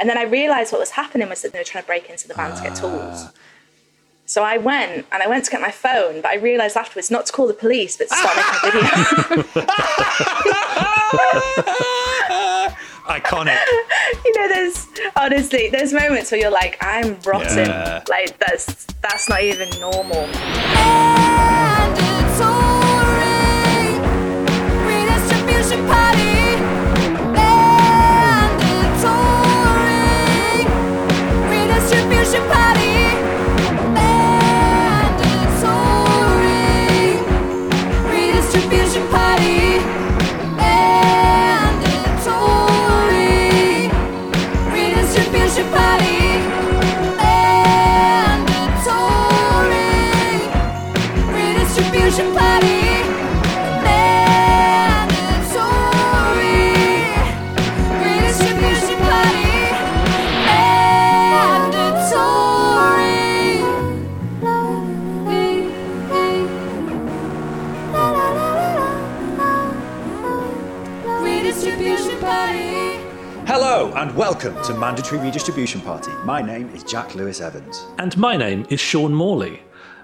[0.00, 2.28] And then I realised what was happening was that they were trying to break into
[2.28, 2.80] the van to get ah.
[2.80, 3.28] tools.
[4.26, 7.24] So I went and I went to get my phone, but I realised afterwards not
[7.26, 9.44] to call the police, but to start making a video.
[13.08, 13.56] Iconic.
[14.24, 17.70] you know, there's honestly, there's moments where you're like, I'm rotten.
[17.70, 18.04] Yeah.
[18.06, 20.28] Like that's that's not even normal.
[74.44, 76.12] Welcome to Mandatory Redistribution Party.
[76.22, 77.84] My name is Jack Lewis Evans.
[77.98, 79.60] And my name is Sean Morley.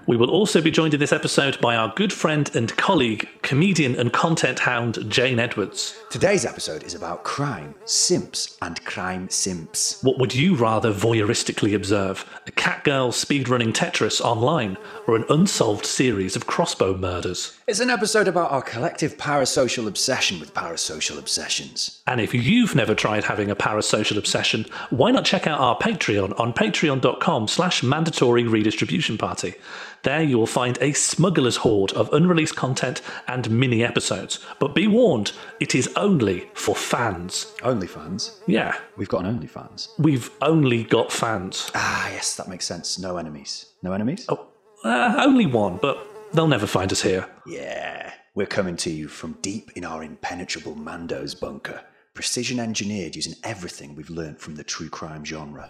[0.07, 3.95] We will also be joined in this episode by our good friend and colleague, comedian
[3.95, 5.97] and content hound Jane Edwards.
[6.09, 10.03] Today's episode is about crime, simps, and crime simps.
[10.03, 12.25] What would you rather voyeuristically observe?
[12.45, 17.57] A cat catgirl speedrunning Tetris online, or an unsolved series of crossbow murders?
[17.67, 21.99] It's an episode about our collective parasocial obsession with parasocial obsessions.
[22.05, 26.39] And if you've never tried having a parasocial obsession, why not check out our Patreon
[26.39, 29.55] on patreon.com slash mandatory redistribution party.
[30.03, 34.39] There you will find a smuggler's hoard of unreleased content and mini episodes.
[34.59, 37.51] But be warned, it is only for fans.
[37.63, 38.39] Only fans?
[38.45, 39.87] Yeah, We've got an OnlyFans.
[39.97, 41.71] we've only got fans.
[41.73, 42.99] Ah, yes, that makes sense.
[42.99, 43.65] No enemies.
[43.81, 44.27] No enemies?
[44.29, 44.45] Oh,
[44.83, 47.27] uh, only one, but they'll never find us here.
[47.45, 48.13] Yeah.
[48.35, 51.81] We're coming to you from deep in our impenetrable Mando's bunker.
[52.13, 55.69] Precision engineered using everything we've learnt from the true crime genre.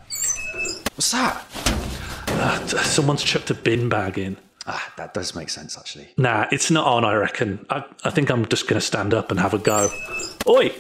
[0.96, 1.46] What's that?
[2.28, 4.38] Uh, someone's chucked a bin bag in.
[4.68, 6.08] Ah, that does make sense, actually.
[6.18, 7.64] Nah, it's not on, I reckon.
[7.70, 9.90] I, I think I'm just going to stand up and have a go.
[10.47, 10.72] Oi!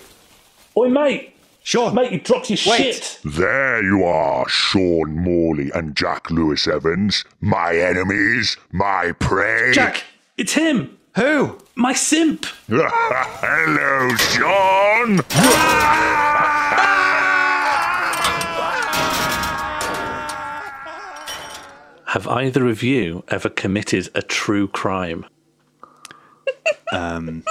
[0.75, 1.34] Oi, mate!
[1.65, 1.95] Sean!
[1.95, 2.93] Mate, you dropped your Wait.
[2.93, 3.19] shit!
[3.25, 7.25] There you are, Sean Morley and Jack Lewis Evans.
[7.41, 9.71] My enemies, my prey.
[9.73, 10.03] Jack,
[10.37, 10.95] it's him!
[11.15, 11.57] Who?
[11.73, 12.45] My simp!
[12.67, 15.21] Hello, Sean.
[22.07, 25.25] Have either of you ever committed a true crime?
[26.91, 27.43] um,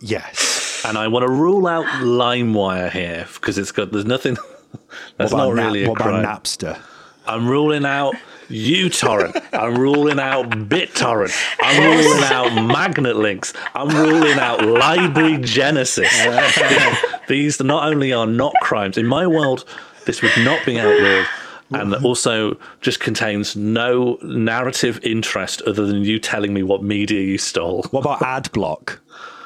[0.00, 0.61] Yes.
[0.84, 4.36] And I want to rule out LimeWire here because it's got there's nothing.
[5.16, 6.20] That's not about Nap- really a what crime.
[6.20, 6.78] about Napster?
[7.26, 8.14] I'm ruling out
[8.48, 9.40] uTorrent.
[9.52, 11.32] I'm ruling out BitTorrent.
[11.60, 13.52] I'm ruling out Magnet Links.
[13.74, 16.10] I'm ruling out Library Genesis.
[17.28, 19.64] These not only are not crimes in my world,
[20.04, 21.26] this would not be outlawed.
[21.70, 27.38] And also just contains no narrative interest other than you telling me what media you
[27.38, 27.84] stole.
[27.92, 28.98] What about AdBlock?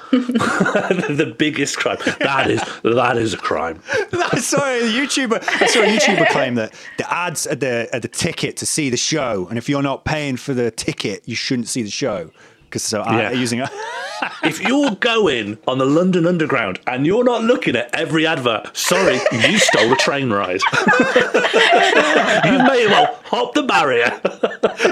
[0.12, 1.98] the biggest crime.
[2.20, 3.80] That is that is a crime.
[4.12, 5.42] I saw a YouTuber.
[5.62, 8.90] I saw a YouTuber claim that the ads are the are the ticket to see
[8.90, 12.30] the show, and if you're not paying for the ticket, you shouldn't see the show
[12.64, 13.30] because so Yeah.
[13.32, 13.70] using a
[14.42, 19.18] If you're going on the London Underground and you're not looking at every advert, sorry,
[19.32, 20.60] you stole a train ride.
[22.44, 24.18] you may well hop the barrier.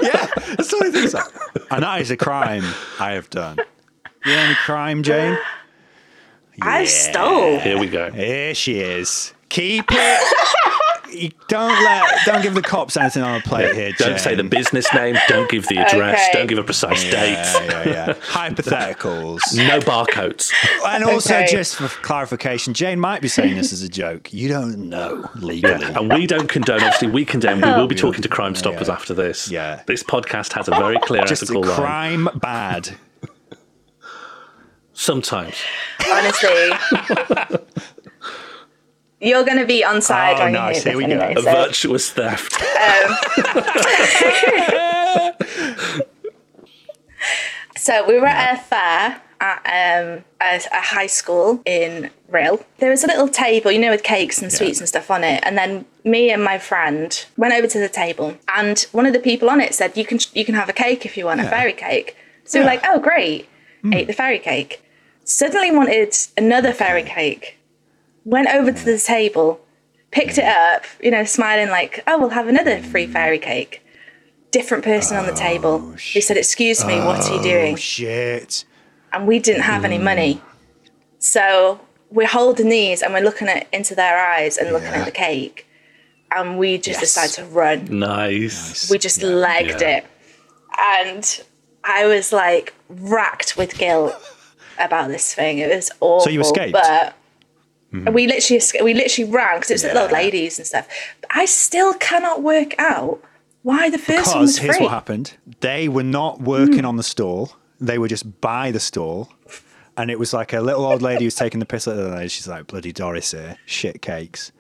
[0.02, 0.26] yeah,
[0.56, 1.20] that's what I think so.
[1.70, 2.64] And that is a crime
[3.00, 3.58] I have done.
[4.26, 5.38] You know any crime, Jane?
[6.62, 7.58] I stole.
[7.60, 8.10] Here we go.
[8.10, 9.34] Here she is.
[9.48, 10.20] Keep it.
[11.12, 12.24] You don't let.
[12.26, 14.08] Don't give the cops anything on the plate here, Jane.
[14.08, 15.14] Don't say the business name.
[15.28, 16.18] Don't give the address.
[16.30, 16.30] Okay.
[16.38, 17.68] Don't give a precise Yeah, date.
[17.70, 18.14] yeah, yeah.
[18.14, 19.38] Hypotheticals.
[19.56, 20.50] No barcodes.
[20.84, 21.46] And also, Okay.
[21.52, 24.32] just for clarification, Jane might be saying this as a joke.
[24.34, 25.84] You don't know legally.
[25.84, 27.60] And we don't condone, obviously, we condemn.
[27.60, 28.94] We will be talking to Crime Stoppers yeah.
[28.94, 29.48] after this.
[29.48, 29.84] Yeah.
[29.86, 31.76] This podcast has a very clear Just a ethical line.
[31.76, 32.96] crime bad.
[34.94, 35.54] Sometimes.
[36.08, 36.70] Honestly.
[39.20, 40.84] You're going to be on side Oh, when nice.
[40.84, 41.24] you Here we this go.
[41.26, 41.40] anyway.
[41.40, 42.54] A virtuous theft.
[47.76, 52.64] So we were at a fair at um, a, a high school in Rhyl.
[52.78, 55.42] There was a little table, you know, with cakes and sweets and stuff on it.
[55.44, 59.18] And then me and my friend went over to the table, and one of the
[59.18, 61.44] people on it said, "You can you can have a cake if you want, a
[61.44, 63.48] fairy cake." So we're like, "Oh, great!"
[63.92, 64.82] Ate the fairy cake.
[65.24, 67.58] Suddenly wanted another fairy cake.
[68.24, 69.60] Went over to the table,
[70.10, 73.82] picked it up, you know, smiling like, oh, we'll have another free fairy cake.
[74.50, 75.80] Different person on the table.
[75.82, 77.72] Oh, we said, excuse me, what are you oh, doing?
[77.74, 78.64] Oh, shit.
[79.12, 80.02] and we didn't have any mm.
[80.04, 80.42] money.
[81.18, 81.80] So
[82.10, 85.00] we're holding these and we're looking at into their eyes and looking Yeah.
[85.00, 85.66] at the cake,
[86.30, 87.14] and we just Yes.
[87.14, 87.86] decided to run.
[87.98, 88.90] Nice.
[88.90, 89.96] We just legged Yeah.
[89.98, 90.06] it,
[90.78, 91.42] and
[91.82, 94.14] I was like racked with guilt
[94.78, 95.58] about this thing.
[95.58, 96.20] It was awful.
[96.20, 96.72] So you escaped?
[96.72, 97.14] but.
[97.92, 98.12] Mm-hmm.
[98.12, 100.12] We literally we literally ran because it was little Yeah.
[100.12, 100.88] ladies and stuff.
[101.20, 103.22] But I still cannot work out
[103.62, 104.86] why the first one was Because here's free.
[104.86, 105.34] what happened.
[105.60, 106.86] They were not working hmm.
[106.86, 107.52] on the stall.
[107.80, 109.30] They were just by the stall.
[109.96, 112.10] And it was like a little old lady who's taking the piss out of the
[112.16, 112.28] lady.
[112.28, 114.50] She's like, bloody Doris here, shit cakes.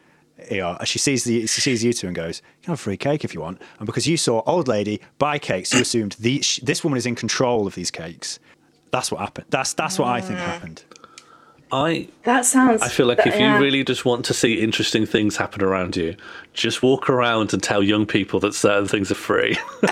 [0.50, 2.96] Yeah, she sees the she sees you two and goes, "You can have a free
[2.96, 6.42] cake if you want." And because you saw old lady buy cakes, you assumed the,
[6.42, 8.38] sh- this woman is in control of these cakes.
[8.94, 9.46] That's what happened.
[9.50, 10.84] That's that's what I think happened.
[11.72, 12.80] I That sounds.
[12.80, 13.56] I feel like that- if yeah.
[13.56, 16.14] you really just want to see interesting things happen around you,
[16.52, 19.58] just walk around and tell young people that certain things are free.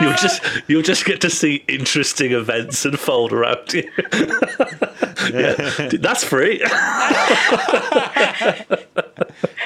[0.00, 3.84] you'll just you'll just get to see interesting events unfold around you.
[5.30, 5.90] yeah.
[6.00, 6.60] That's free.
[6.60, 6.68] You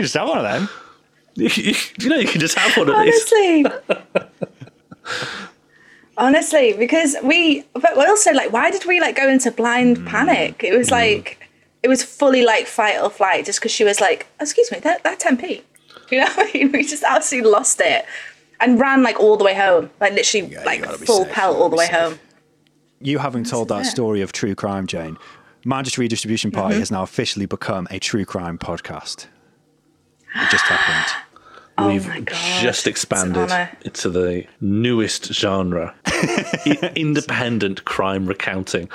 [0.05, 0.69] just have one of them.
[1.37, 3.25] you, you- you know you can just have one of these.
[6.19, 10.07] Honestly because we but also like why did we like go into blind mm.
[10.07, 10.63] panic?
[10.63, 10.93] It was mm.
[10.93, 11.49] like
[11.83, 15.05] it was fully like fight or flight just because she was like excuse me that,
[15.05, 15.63] that 10p
[16.11, 16.73] you know what I mean?
[16.73, 18.05] we just absolutely lost it
[18.61, 21.69] and ran like all the way home like literally you like full safe, pelt all
[21.69, 22.19] the way gotta home
[23.01, 25.17] You having told that story of true crime, Jane,
[25.65, 26.81] Mandatory Redistribution Party mm-hmm.
[26.81, 29.27] has now officially become a true crime podcast.
[30.35, 31.28] It just happened.
[31.87, 32.21] We've Oh
[32.61, 33.71] just expanded honour.
[33.85, 35.95] into the newest genre
[36.97, 38.91] independent crime recounting.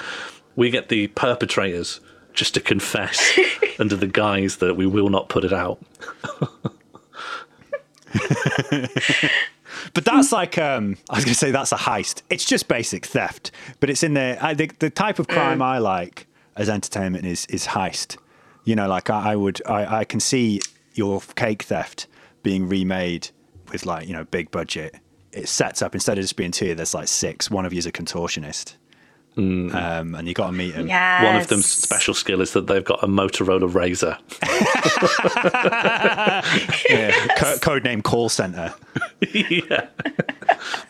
[0.56, 2.00] We get the perpetrators
[2.34, 3.40] just to confess
[3.80, 5.80] under the guise that we will not put it out.
[9.94, 12.22] But that's like um, I was going to say that's a heist.
[12.30, 14.38] It's just basic theft, but it's in there.
[14.42, 16.26] I think the type of crime I like
[16.56, 18.18] as entertainment is is heist.
[18.64, 20.62] You know, like I, I would, I, I can see
[20.94, 22.08] your cake theft
[22.44, 23.30] being remade
[23.72, 24.96] with like you know big budget.
[25.32, 27.50] It sets up instead of just being two, there's like six.
[27.50, 28.76] One of you is a contortionist,
[29.36, 30.86] um, and you got to meet him.
[30.88, 34.20] yeah One of them's special skill is that they've got a Motorola Razr.
[36.90, 37.28] Yeah.
[37.38, 38.74] Co- code name call center.
[39.34, 39.88] yeah.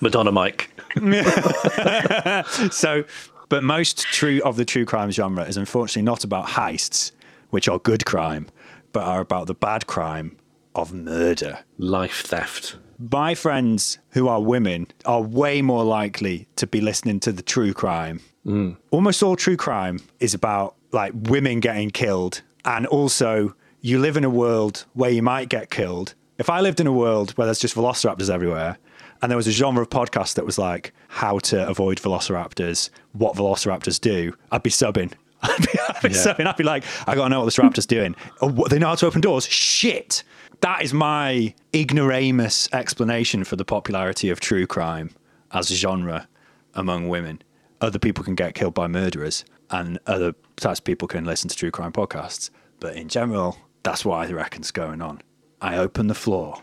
[0.01, 0.69] Madonna Mike.
[2.71, 3.03] So,
[3.49, 7.11] but most true of the true crime genre is unfortunately not about heists,
[7.49, 8.47] which are good crime,
[8.91, 10.35] but are about the bad crime
[10.75, 11.59] of murder.
[11.77, 12.77] Life theft.
[12.99, 17.73] My friends who are women are way more likely to be listening to the true
[17.73, 18.21] crime.
[18.43, 18.71] Hmm.
[18.91, 24.23] Almost all true crime is about like women getting killed, and also you live in
[24.23, 26.13] a world where you might get killed.
[26.37, 28.77] If I lived in a world where there's just velociraptors everywhere,
[29.21, 33.35] and there was a genre of podcast that was like how to avoid velociraptors, what
[33.35, 35.13] velociraptors do, I'd be subbing.
[35.41, 36.15] I'd be, I'd be Yeah.
[36.23, 36.47] subbing.
[36.47, 38.15] I'd be like, I gotta know what this raptor's doing.
[38.41, 39.45] Oh, they know how to open doors.
[39.47, 40.23] Shit.
[40.63, 45.09] That is my ignoramus explanation for the popularity of true crime
[45.51, 46.29] as a genre
[46.73, 47.41] among women.
[47.81, 51.55] Other people can get killed by murderers, and other types of people can listen to
[51.57, 52.49] true crime podcasts.
[52.79, 55.21] But in general, that's what I reckon's going on.
[55.61, 56.61] I open the floor.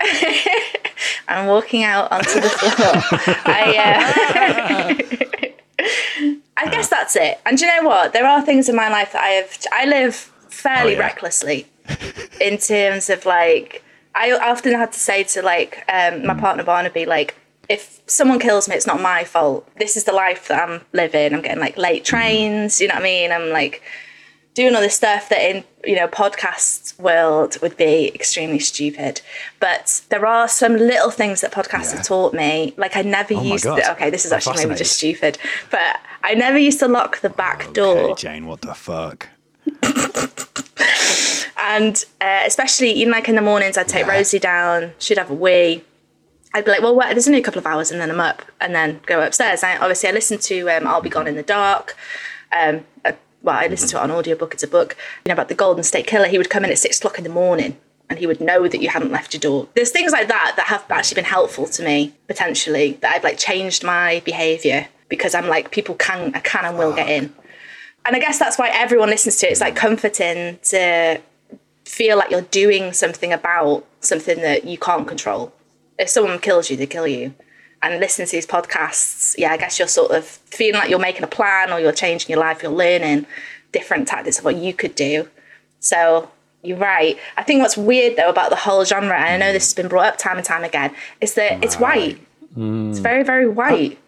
[1.28, 3.36] I'm walking out onto the floor.
[3.44, 4.96] I,
[5.78, 5.88] uh,
[6.56, 7.38] I guess that's it.
[7.44, 8.14] And do you know what?
[8.14, 9.58] There are things in my life that I have.
[9.72, 10.14] I live
[10.48, 11.00] fairly Oh, yeah.
[11.00, 11.66] recklessly
[12.40, 13.82] in terms of like.
[14.14, 17.34] I often had to say to like um, my partner Barnaby, like,
[17.70, 19.66] if someone kills me, it's not my fault.
[19.78, 21.32] This is the life that I'm living.
[21.32, 22.78] I'm getting like late trains.
[22.78, 23.32] You know what I mean?
[23.32, 23.80] I'm like
[24.54, 29.22] doing all this stuff that in you know podcast world would be extremely stupid
[29.60, 31.96] but there are some little things that podcasts Yeah.
[31.96, 34.94] have taught me like i never Oh used okay this is I'm actually maybe just
[34.98, 35.38] stupid
[35.70, 39.30] but i never used to lock the back door Hey, Jane, what the fuck?
[41.58, 45.30] And uh, especially you know like in the mornings i'd take rosie down she'd have
[45.30, 45.84] a wee
[46.54, 48.74] I'd be like, well, there's only a couple of hours and then I'm up and
[48.74, 49.62] then go upstairs.
[49.62, 51.96] I, obviously, I listen to um, I'll Be Gone in the Dark.
[52.52, 54.52] Um, uh, well, I listened to it on audiobook.
[54.52, 56.28] It's a book, you know, about the Golden State Killer.
[56.28, 57.78] He would come in at six o'clock in the morning
[58.10, 59.68] and he would know that you hadn't left your door.
[59.74, 63.38] There's things like that that have actually been helpful to me, potentially, that I've like
[63.38, 67.32] changed my behavior because I'm like, people can, I can and will get in.
[68.04, 69.52] And I guess that's why everyone listens to it.
[69.52, 71.20] It's like comforting to
[71.84, 75.52] feel like you're doing something about something that you can't control.
[75.98, 77.34] If someone kills you, they kill you.
[77.82, 81.24] And listening to these podcasts, yeah, I guess you're sort of feeling like you're making
[81.24, 83.26] a plan or you're changing your life, you're learning
[83.72, 85.28] different tactics of what you could do.
[85.80, 86.30] So
[86.62, 87.18] you're right.
[87.36, 89.88] I think what's weird though about the whole genre, and I know this has been
[89.88, 92.20] brought up time and time again, is that it's white.
[92.56, 93.98] It's very, very uh, white.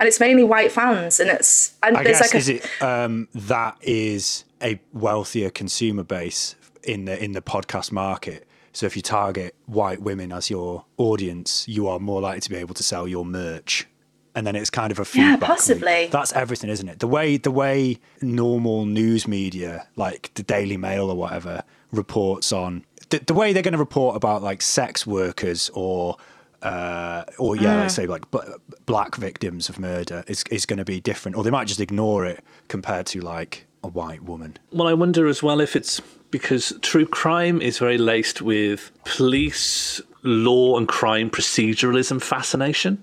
[0.00, 2.82] And it's mainly white fans, and it's and I there's guess like a is it
[2.82, 8.48] um, that is a wealthier consumer base in the in the podcast market.
[8.72, 12.56] So if you target white women as your audience, you are more likely to be
[12.56, 13.86] able to sell your merch.
[14.34, 15.46] And then it's kind of a Yeah, feedback loop.
[15.48, 16.06] possibly.
[16.06, 17.00] That's everything, isn't it?
[17.00, 22.86] The way the way normal news media, like the Daily Mail or whatever, reports on
[23.10, 26.16] the, the way they're going to report about like sex workers or
[26.62, 27.80] uh, or yeah, Mm.
[27.82, 28.38] let's say like bl-
[28.86, 32.26] black victims of murder is is going to be different, or they might just ignore
[32.26, 34.56] it compared to like a white woman.
[34.72, 36.00] Well, I wonder as well if it's
[36.30, 43.02] because true crime is very laced with police law and crime proceduralism fascination,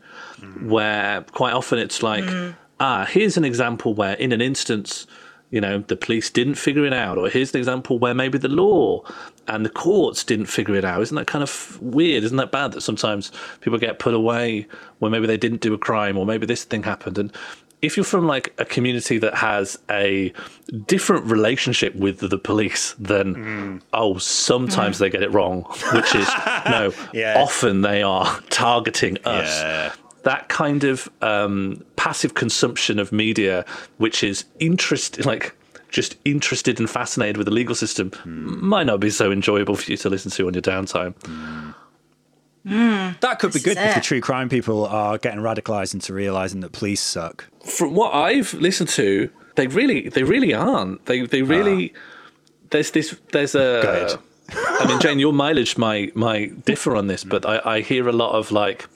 [0.62, 2.24] where quite often it's like,
[2.80, 5.08] ah, here's an example where in an instance,
[5.50, 8.48] you know, the police didn't figure it out, or here's an example where maybe the
[8.50, 9.02] law
[9.48, 11.02] and the courts didn't figure it out.
[11.02, 12.24] Isn't that kind of weird?
[12.24, 14.68] Isn't that bad that sometimes people get put away
[15.00, 17.18] when maybe they didn't do a crime, or maybe this thing happened?
[17.18, 17.32] And
[17.82, 20.34] if you're from like a community that has a
[20.88, 25.62] different relationship with the police than oh sometimes they get it wrong
[25.94, 26.28] which is
[26.70, 27.36] no Yeah.
[27.38, 33.64] often they are targeting us that kind of um, passive consumption of media
[33.98, 35.56] which is interesting like
[35.98, 39.98] just interested and fascinated with the legal system might not be so enjoyable for you
[39.98, 41.16] to listen to on your downtime
[43.22, 46.60] That could be good is if the true crime people are getting radicalized into realizing
[46.62, 47.46] that police suck.
[47.66, 51.06] from what I've listened to, they really, they really aren't.
[51.06, 51.94] They, they really.
[51.96, 52.00] Ah.
[52.72, 53.16] There's this.
[53.32, 53.80] There's a.
[53.82, 54.20] Good.
[54.54, 58.14] I mean, Jane, your mileage might might differ on this, but I, I hear a
[58.14, 58.88] lot of like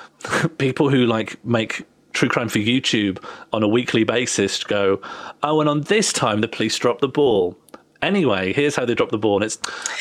[0.58, 1.84] people who like make
[2.14, 5.02] true crime for YouTube on a weekly basis go,
[5.42, 7.58] oh, and on this time the police dropped the ball.
[8.00, 9.58] Anyway, here's how they dropped the ball, and it's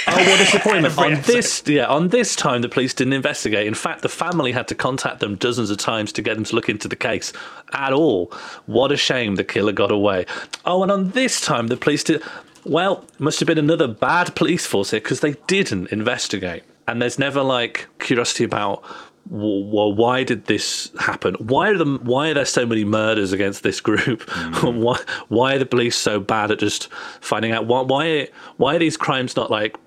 [0.08, 0.98] oh, what a disappointment.
[0.98, 1.34] On episode.
[1.34, 3.66] this, yeah, on this time the police didn't investigate.
[3.66, 6.56] In fact, the family had to contact them dozens of times to get them to
[6.56, 7.32] look into the case
[7.72, 8.32] at all.
[8.66, 10.26] What a shame the killer got away.
[10.66, 12.22] Oh, and on this time the police did.
[12.66, 16.64] Well, must have been another bad police force here because they didn't investigate.
[16.88, 18.84] And there's never like curiosity about
[19.30, 21.36] well, why did this happen?
[21.36, 24.22] Why are the why are there so many murders against this group?
[24.62, 25.00] why
[25.30, 28.28] why are the police so bad at just finding out why why
[28.58, 29.78] why are these crimes not like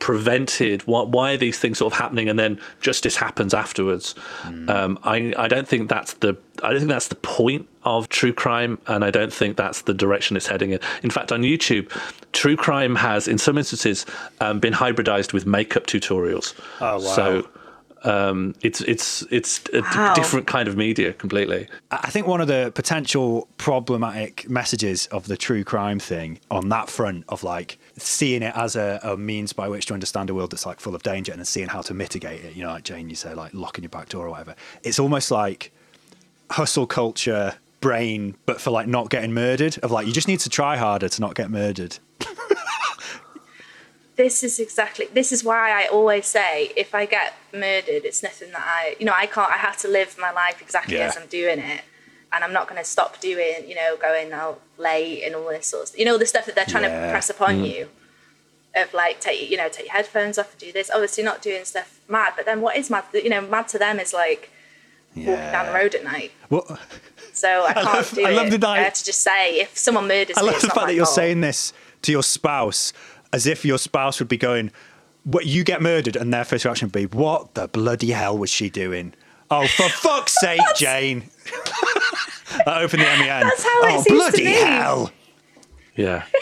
[0.00, 0.82] prevented?
[0.82, 4.14] Why, why are these things sort of happening and then justice happens afterwards?
[4.68, 8.34] Um, I I don't think that's the I don't think that's the point of true
[8.34, 10.80] crime, and I don't think that's the direction it's heading in.
[11.02, 11.90] In fact, on YouTube,
[12.32, 14.04] true crime has in some instances
[14.40, 16.54] um, been hybridized with makeup tutorials.
[16.80, 16.98] Oh, wow.
[16.98, 17.48] So
[18.04, 20.14] um, it's it's it's a d- Wow.
[20.14, 21.68] different kind of media completely.
[21.90, 26.88] I think one of the potential problematic messages of the true crime thing on that
[26.90, 30.50] front of like seeing it as a, a means by which to understand a world
[30.52, 32.84] that's like full of danger and then seeing how to mitigate it, you know, like
[32.84, 34.54] Jane, you say, like locking your back door or whatever.
[34.82, 35.72] It's almost like
[36.50, 40.48] hustle culture brain, but for like not getting murdered, of like, you just need to
[40.50, 41.98] try harder to not get murdered.
[44.16, 48.50] this is exactly this is why I always say if I get murdered, it's nothing
[48.52, 51.06] that I you know I can't I have to live my life exactly Yeah.
[51.08, 51.82] as I'm doing it,
[52.32, 55.66] and I'm not going to stop doing you know going out late and all this
[55.66, 57.06] sort of you know the stuff that they're trying Yeah.
[57.06, 57.74] to press upon mm.
[57.74, 57.88] you
[58.76, 60.90] of like take you know take your headphones off and do this.
[60.92, 63.04] Obviously not doing stuff mad, but then what is mad?
[63.12, 64.50] You know mad to them is like
[65.16, 66.32] walking down the road at night.
[66.50, 66.78] Well,
[67.32, 68.34] So I can't love- do I it.
[68.34, 70.70] love the I have to just say if someone murders I me, love it's the
[70.70, 71.14] fact that you're fault.
[71.16, 72.92] saying this to your spouse
[73.34, 74.70] as if your spouse would be going,
[75.24, 78.50] "What you get murdered," and their first reaction would be, "What the bloody hell was
[78.50, 79.12] she doing?"
[79.50, 81.30] Oh, for fuck's sake, Jane!
[82.66, 83.42] I open the MEN.
[83.42, 84.52] That's how it oh, seems to bloody me.
[84.52, 85.12] hell!
[85.96, 86.24] Yeah.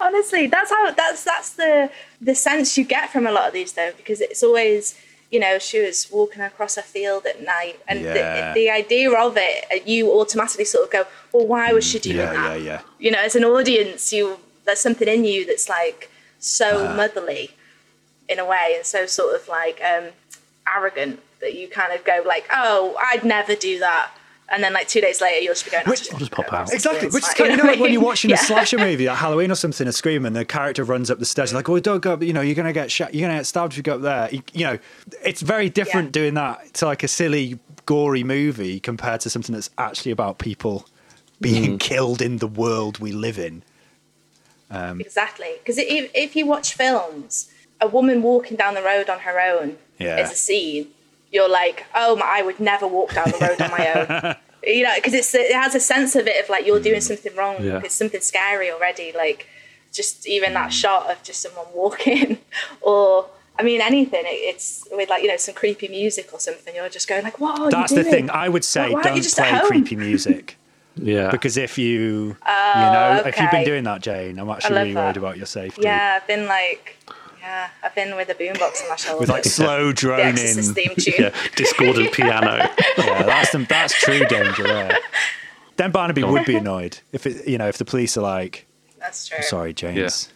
[0.00, 1.90] honestly that's how that's that's the
[2.22, 4.98] the sense you get from a lot of these though because it's always
[5.30, 8.52] you know she was walking across a field at night and Yeah.
[8.54, 11.98] the, the idea of it uh, you automatically sort of go well why was she
[11.98, 12.80] doing Yeah, that yeah, yeah.
[12.98, 14.38] you know as an audience you
[14.70, 16.94] there's something in you that's like so Ah.
[16.96, 17.50] motherly
[18.28, 20.04] in a way and so sort of like um
[20.76, 24.10] arrogant that you kind of go like oh i'd never do that
[24.52, 26.52] and then like two days later you'll just be going "Oh, Which- I'll Just pop
[26.52, 26.72] out.
[26.72, 28.36] Exactly, which is kind of, you know, like when you're watching Yeah.
[28.36, 31.24] a slasher movie, like Halloween or something, a scream, and the character runs up the
[31.24, 32.14] stairs, like, "Oh, don't go!
[32.14, 33.14] up, You know, you're gonna get shot.
[33.14, 34.78] You're gonna get stabbed if you go up there." You, you know,
[35.22, 36.20] it's very different Yeah.
[36.22, 40.84] doing that to like a silly, gory movie compared to something that's actually about people
[41.40, 43.62] being killed in the world we live in.
[44.70, 47.50] Exactly, because if, if you watch films,
[47.80, 50.18] a woman walking down the road on her own Yeah.
[50.18, 50.88] is a scene.
[51.32, 54.36] You're like, oh my, I would never walk down the road on my own.
[54.62, 57.34] You know, because it's it has a sense of it of like you're doing something
[57.34, 57.56] wrong.
[57.64, 57.80] Yeah.
[57.82, 59.10] It's something scary already.
[59.16, 59.46] Like,
[59.90, 60.54] just even Mm.
[60.60, 62.36] that shot of just someone walking,
[62.82, 63.24] or
[63.58, 64.20] I mean anything.
[64.26, 66.74] It, it's with like you know some creepy music or something.
[66.74, 67.52] You're just going like, what?
[67.58, 67.80] Are you doing?
[67.80, 68.28] That's the thing.
[68.28, 70.58] I would say Why- why don't play creepy music
[70.96, 71.30] Yeah.
[71.30, 74.82] because if you, you oh, know, if you've been doing that, Jane, I'm actually love
[74.84, 75.82] really worried about your safety.
[75.82, 76.96] Yeah, I've been like,
[77.40, 79.20] yeah, I've been with a boombox on my shoulder.
[79.20, 80.26] With like slow the droning.
[80.28, 81.14] Exorcist theme tune.
[81.18, 81.34] yeah.
[81.56, 82.68] Discordant piano.
[82.98, 84.98] yeah, that's the, that's true danger there.
[85.76, 88.66] Then Barnaby would be annoyed if it, you know, if the police are like,
[88.98, 89.42] That's true.
[89.42, 90.28] "Sorry, James."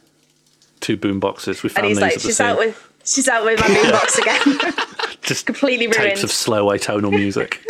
[0.80, 1.62] Two boom boxes.
[1.62, 2.46] We And found he's these like, at the she's scene.
[2.46, 5.18] out with she's out with my boombox again.
[5.22, 7.62] Just completely tapes of slow atonal music.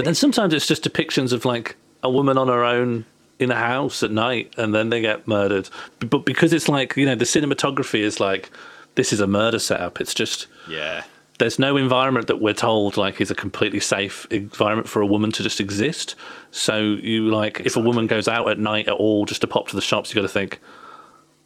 [0.00, 3.04] But then sometimes it's just depictions of like a woman on her own
[3.38, 5.68] in a house at night and then they get murdered.
[5.98, 8.50] But because it's like, you know, the cinematography is like,
[8.96, 10.00] this is a murder setup.
[10.00, 11.04] It's just, Yeah.
[11.38, 15.32] there's no environment that we're told like is a completely safe environment for a woman
[15.32, 16.14] to just exist.
[16.50, 19.68] So you like, if a woman goes out at night at all just to pop
[19.68, 20.60] to the shops, you got to think,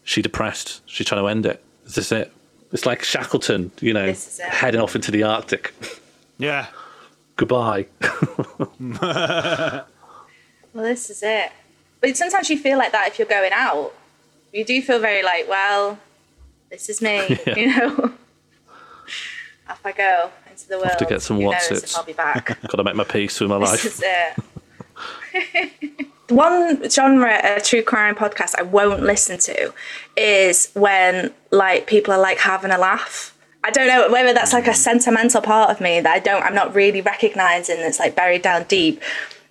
[0.02, 0.82] she depressed.
[0.86, 1.62] She's trying to end it.
[1.86, 2.32] Is this it?
[2.72, 4.46] It's like Shackleton, you know, This is it.
[4.46, 5.72] heading off into the Arctic.
[6.38, 6.66] Yeah.
[7.36, 7.86] Goodbye.
[8.80, 9.86] well,
[10.72, 11.50] this is it.
[12.00, 13.92] But sometimes you feel like that if you're going out.
[14.52, 15.98] You do feel very like, well,
[16.70, 17.56] this is me, Yeah.
[17.56, 18.12] you know.
[19.68, 20.88] Off I go into the world.
[20.90, 21.96] Have to get some Wotsits.
[21.96, 22.60] I'll be back.
[22.62, 23.82] Got to make my peace with my life.
[23.82, 24.36] this is it.
[26.28, 29.74] One genre, a true crime podcast I won't listen to
[30.16, 33.33] is when like people are like having a laugh.
[33.64, 36.54] I don't know whether that's like a sentimental part of me that I don't, I'm
[36.54, 39.00] not really recognizing that's like buried down deep.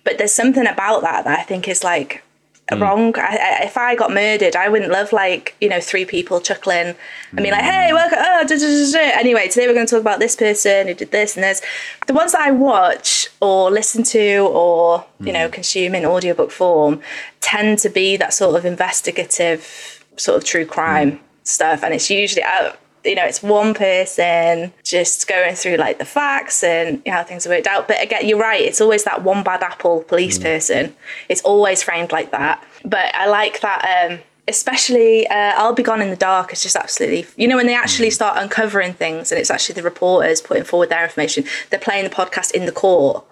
[0.04, 2.22] But there's something about that that I think is like
[2.70, 2.80] mm.
[2.80, 3.18] wrong.
[3.18, 6.94] I, I, if I got murdered, I wouldn't love like you know three people chuckling.
[7.32, 7.94] and be like, hey, mm.
[7.94, 8.18] welcome.
[8.20, 11.10] Oh, da, da, da, anyway, today we're going to talk about this person who did
[11.10, 11.62] this and this.
[12.06, 15.52] The ones that I watch or listen to or you know mm.
[15.52, 17.00] consume in audiobook form
[17.40, 22.42] tend to be that sort of investigative, sort of true crime stuff, and it's usually
[22.44, 22.78] out.
[23.04, 27.24] You know, it's one person just going through like the facts and you know, how
[27.24, 27.86] things are worked out.
[27.86, 28.60] But again, you're right.
[28.60, 30.96] It's always that one bad apple police person.
[31.28, 32.64] It's always framed like that.
[32.84, 34.10] But I like that.
[34.10, 37.66] Um, especially uh, I'll Be Gone in the Dark is just absolutely, you know, when
[37.66, 41.80] they actually start uncovering things and it's actually the reporters putting forward their information, they're
[41.80, 43.24] playing the podcast in the court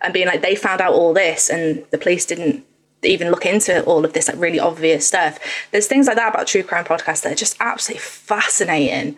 [0.00, 2.64] and being like, they found out all this and the police didn't
[3.02, 5.38] even look into all of this like really obvious stuff.
[5.70, 9.16] There's things like that about true crime podcasts that are just absolutely fascinating.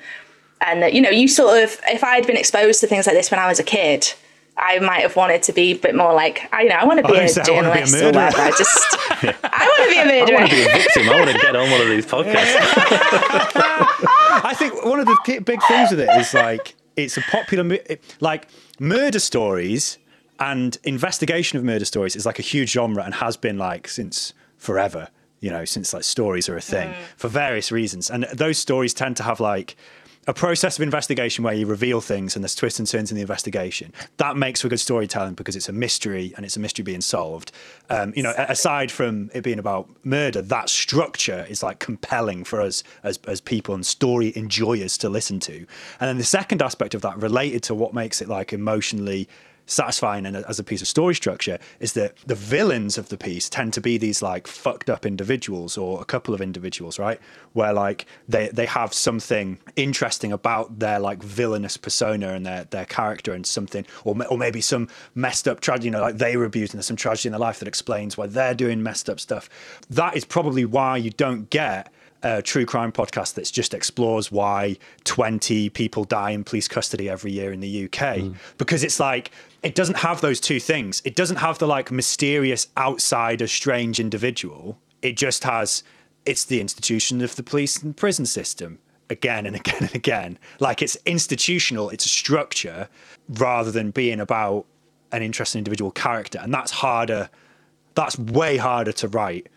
[0.61, 3.15] And that, you know, you sort of, if I had been exposed to things like
[3.15, 4.13] this when I was a kid,
[4.57, 6.99] I might have wanted to be a bit more like, I, you know, I want
[6.99, 8.41] to be I a was gonna say, I wanna be a journalist or whatever.
[8.41, 8.97] I just,
[9.45, 10.37] I want to be a I murderer.
[10.37, 11.09] I want to be a victim.
[11.09, 12.57] I want to get on one of these podcasts.
[14.45, 17.79] I think one of the big things with it is like it's a popular
[18.19, 18.49] like
[18.81, 19.99] murder stories
[20.41, 24.33] and investigation of murder stories is like a huge genre and has been like since
[24.57, 25.09] forever.
[25.41, 29.17] You know, since like stories are a thing for various reasons, and those stories tend
[29.19, 29.77] to have like
[30.29, 33.23] a process of investigation where you reveal things and there's twists and turns in the
[33.23, 33.93] investigation.
[34.19, 37.51] That makes for good storytelling because it's a mystery and it's a mystery being solved.
[37.89, 42.61] Um, you know, aside from it being about murder, that structure is like compelling for
[42.61, 45.57] us as, as people and story enjoyers to listen to.
[45.99, 49.29] And then the second aspect of that, related to what makes it like emotionally
[49.69, 53.49] satisfying and as a piece of story structure is that the villains of the piece
[53.49, 57.21] tend to be these like fucked up individuals or a couple of individuals right?
[57.53, 62.87] Where like they they have something interesting about their like villainous persona and their their
[62.87, 66.45] character and something or, or maybe some messed up tragedy you know like they were
[66.45, 69.21] abused and there's some tragedy in their life that explains why they're doing messed up
[69.21, 69.51] stuff.
[69.91, 74.77] That is probably why you don't get a true crime podcast that just explores why
[75.05, 78.33] 20 people die in police custody every year in the UK hmm.
[78.57, 79.31] because it's like
[79.63, 81.03] it doesn't have those two things.
[81.05, 84.79] It doesn't have the like mysterious outsider strange individual.
[85.03, 85.83] It just has
[86.27, 88.79] it's the institution of the police and prison system
[89.11, 90.39] again and again and again.
[90.61, 92.89] Like it's institutional, it's a structure
[93.29, 94.67] rather than being about
[95.13, 97.31] an interesting individual character and that's harder
[97.95, 99.49] that's way harder to write.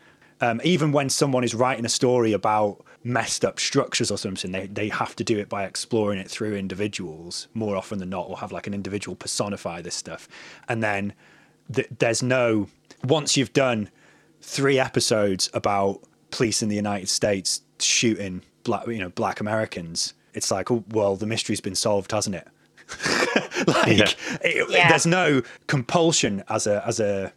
[0.42, 4.68] Um, even when someone is writing a story about messed up structures or something, they,
[4.68, 8.38] they have to do it by exploring it through individuals more often than not, or
[8.40, 10.28] have like an individual personify this stuff.
[10.68, 11.14] And then
[11.74, 12.68] th- there's no,
[13.04, 13.90] once you've done
[14.42, 16.02] three episodes about
[16.32, 21.16] police in the United States shooting black, you know, black Americans, it's like, oh, well,
[21.16, 22.48] the mystery's been solved, hasn't it?
[23.68, 24.10] like, Yeah.
[24.44, 24.90] it- Yeah.
[24.90, 27.32] there's no compulsion as a as a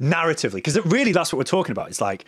[0.00, 2.24] narratively because really that's what we're talking about it's like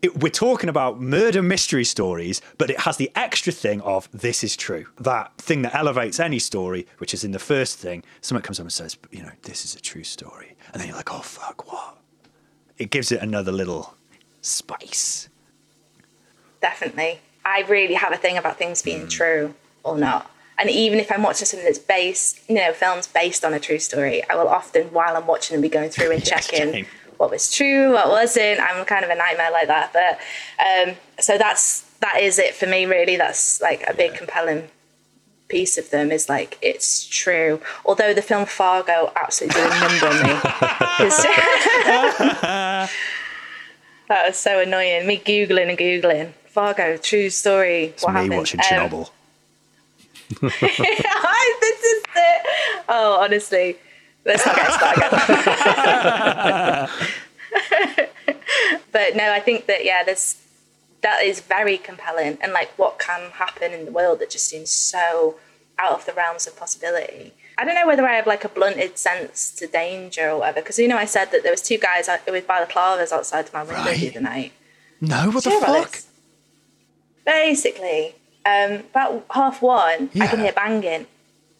[0.00, 4.42] it, we're talking about murder mystery stories but it has the extra thing of this
[4.42, 8.42] is true that thing that elevates any story which is in the first thing someone
[8.42, 11.12] comes up and says you know this is a true story and then you're like
[11.12, 11.98] oh fuck what
[12.78, 13.94] it gives it another little
[14.40, 15.28] spice
[16.62, 17.20] definitely.
[17.44, 19.10] I really have a thing about things being mm.
[19.10, 20.30] true or not.
[20.58, 23.80] And even if I'm watching something that's based, you know, films based on a true
[23.80, 26.86] story, I will often, while I'm watching them, be going through and Yes, checking.
[27.22, 28.58] What was true, what wasn't.
[28.58, 29.92] I'm kind of a nightmare like that.
[29.92, 30.18] But
[30.58, 32.84] um, so that's that is it for me.
[32.84, 34.68] Really, that's like a big compelling
[35.46, 37.60] piece of them is like it's true.
[37.86, 40.32] Although the film Fargo absolutely did a number on me.
[44.08, 45.06] that was so annoying.
[45.06, 47.84] Me googling and googling Fargo true story.
[47.84, 48.36] It's what me happened?
[48.36, 49.10] watching Um, Chernobyl.
[50.40, 50.60] this
[51.84, 52.46] is it.
[52.88, 53.76] Oh, honestly,
[54.24, 55.10] let's not get started.
[58.92, 60.36] but no, I think that yeah, there's
[61.02, 64.70] that is very compelling, and like what can happen in the world that just seems
[64.70, 65.36] so
[65.78, 67.32] out of the realms of possibility.
[67.58, 70.78] I don't know whether I have like a blunted sense to danger or whatever, because
[70.78, 74.10] you know I said that there was two guys with balaclavas outside my window the
[74.10, 74.52] other night.
[75.00, 76.02] No, what the Do you know about fuck?
[77.24, 78.14] Basically,
[78.46, 81.06] um, about half one, I can hear banging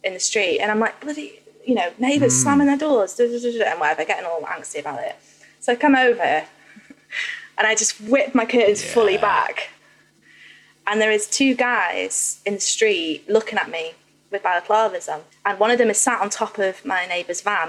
[0.05, 2.43] in the street, and I'm like, bloody, you know, neighbours Hmm.
[2.43, 5.17] slamming their doors, duh, duh, duh, and whatever, getting all angsty about it.
[5.61, 6.23] So I come over,
[7.59, 9.69] and I just whip my curtains fully back,
[10.87, 13.93] and there is two guys in the street looking at me
[14.31, 17.69] with balaclavas on, and one of them is sat on top of my neighbour's van,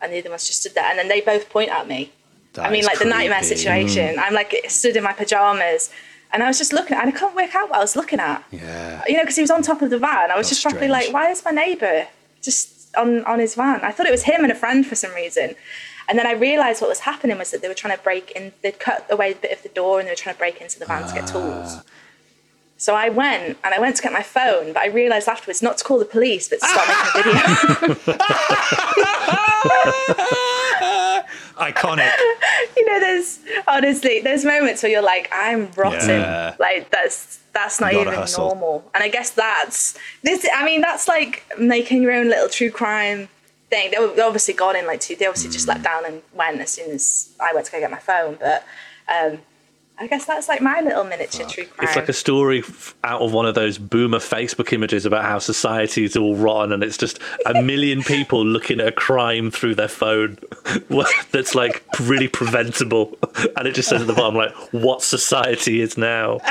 [0.00, 2.12] and the other one's just stood there, and then they both point at me.
[2.58, 3.56] I mean, like the nightmare creepy.
[3.56, 4.18] situation.
[4.18, 5.90] I'm like stood in my pajamas,
[6.32, 8.42] and I was just looking, and I can't work out what I was looking at.
[8.50, 9.02] Yeah.
[9.06, 10.30] You know, because he was on top of the van.
[10.30, 10.90] I was That's just strange.
[10.90, 12.08] like, why is my neighbour
[12.42, 13.80] just on on his van?
[13.82, 15.54] I thought it was him and a friend for some reason.
[16.08, 18.52] And then I realised what was happening was that they were trying to break in.
[18.62, 20.78] They'd cut away a bit of the door, and they were trying to break into
[20.78, 21.76] the van to get tools.
[21.76, 21.84] Ah.
[22.76, 25.78] So I went and I went to get my phone, but I realised afterwards not
[25.78, 27.32] to call the police, but to start making
[27.78, 28.18] a video.
[31.56, 32.10] Iconic.
[32.76, 33.38] you know, there's
[33.68, 36.08] honestly there's moments where you're like, I'm rotten.
[36.08, 36.54] Yeah.
[36.58, 38.48] Like that's that's not even hustle.
[38.48, 38.90] normal.
[38.94, 40.46] And I guess that's this.
[40.54, 43.28] I mean, that's like making your own little true crime
[43.70, 43.90] thing.
[43.90, 45.16] They were obviously gone in like two.
[45.16, 45.74] They obviously just Mm.
[45.74, 48.36] let down and went as soon as I went to go get my phone.
[48.40, 48.64] But
[49.08, 49.38] um,
[49.98, 51.86] I guess that's like my little miniature true crime.
[51.86, 55.38] It's like a story f- out of one of those boomer Facebook images about how
[55.38, 59.74] society is all rotten, and it's just a million people looking at a crime through
[59.76, 60.38] their phone
[61.30, 63.16] that's like really preventable,
[63.56, 66.38] and it just says at the bottom like what society is now.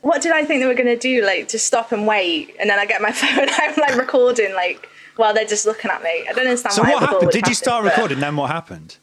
[0.00, 1.22] what did I think they were going to do?
[1.24, 3.46] Like just stop and wait, and then I get my phone.
[3.48, 6.26] I'm like recording, like while they're just looking at me.
[6.28, 6.74] I don't understand.
[6.74, 7.26] So why what I thought happened?
[7.26, 8.20] would Did you start but- recording?
[8.20, 8.96] Then what happened?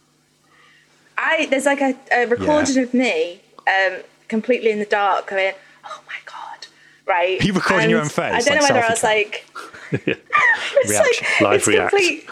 [1.23, 2.81] I there's like a, a recording Yeah.
[2.83, 5.53] of me um, completely in the dark going,
[5.85, 6.67] oh my god,
[7.05, 7.41] right?
[7.41, 9.45] Are you recording your own face, I don't like know whether I was like,
[9.91, 11.27] it's Reaction.
[11.39, 11.89] like Live it's react.
[11.91, 12.29] complete.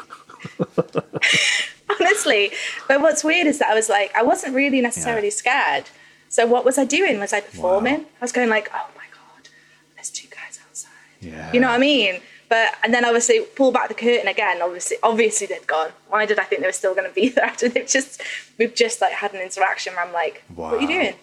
[2.00, 2.52] Honestly,
[2.88, 5.86] but what's weird is that I was like, I wasn't really necessarily scared.
[6.30, 7.20] So what was I doing?
[7.20, 8.00] Was I performing?
[8.00, 8.06] Wow.
[8.22, 9.50] I was going like, oh my god,
[9.96, 10.90] there's two guys outside.
[11.20, 11.52] Yeah.
[11.52, 12.22] You know what I mean?
[12.52, 14.62] But and then obviously pull back the curtain again.
[14.62, 15.92] Obviously, obviously they'd gone.
[16.10, 18.22] Why did I think they were still going to be there after they've just
[18.60, 21.14] we've just like had an interaction where I'm like, what are you doing?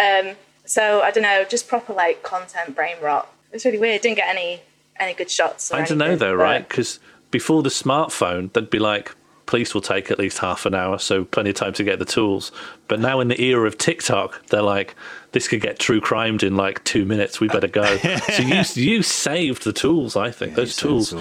[0.00, 3.28] Um, so I don't know, just proper like content brain rot.
[3.50, 4.02] It's really weird.
[4.02, 4.60] Didn't get any
[5.00, 5.72] any good shots.
[5.72, 6.66] I don't know though, right?
[6.68, 7.00] Because
[7.32, 9.16] before the smartphone, they'd be like,
[9.48, 12.04] police will take at least half an hour, so plenty of time to get the
[12.04, 12.52] tools.
[12.86, 14.94] But now in the era of TikTok, they're like,
[15.32, 17.40] this could get true crimed in like two minutes.
[17.40, 17.96] We better go.
[18.36, 20.54] so you you saved the tools, I think.
[20.54, 21.12] Those tools,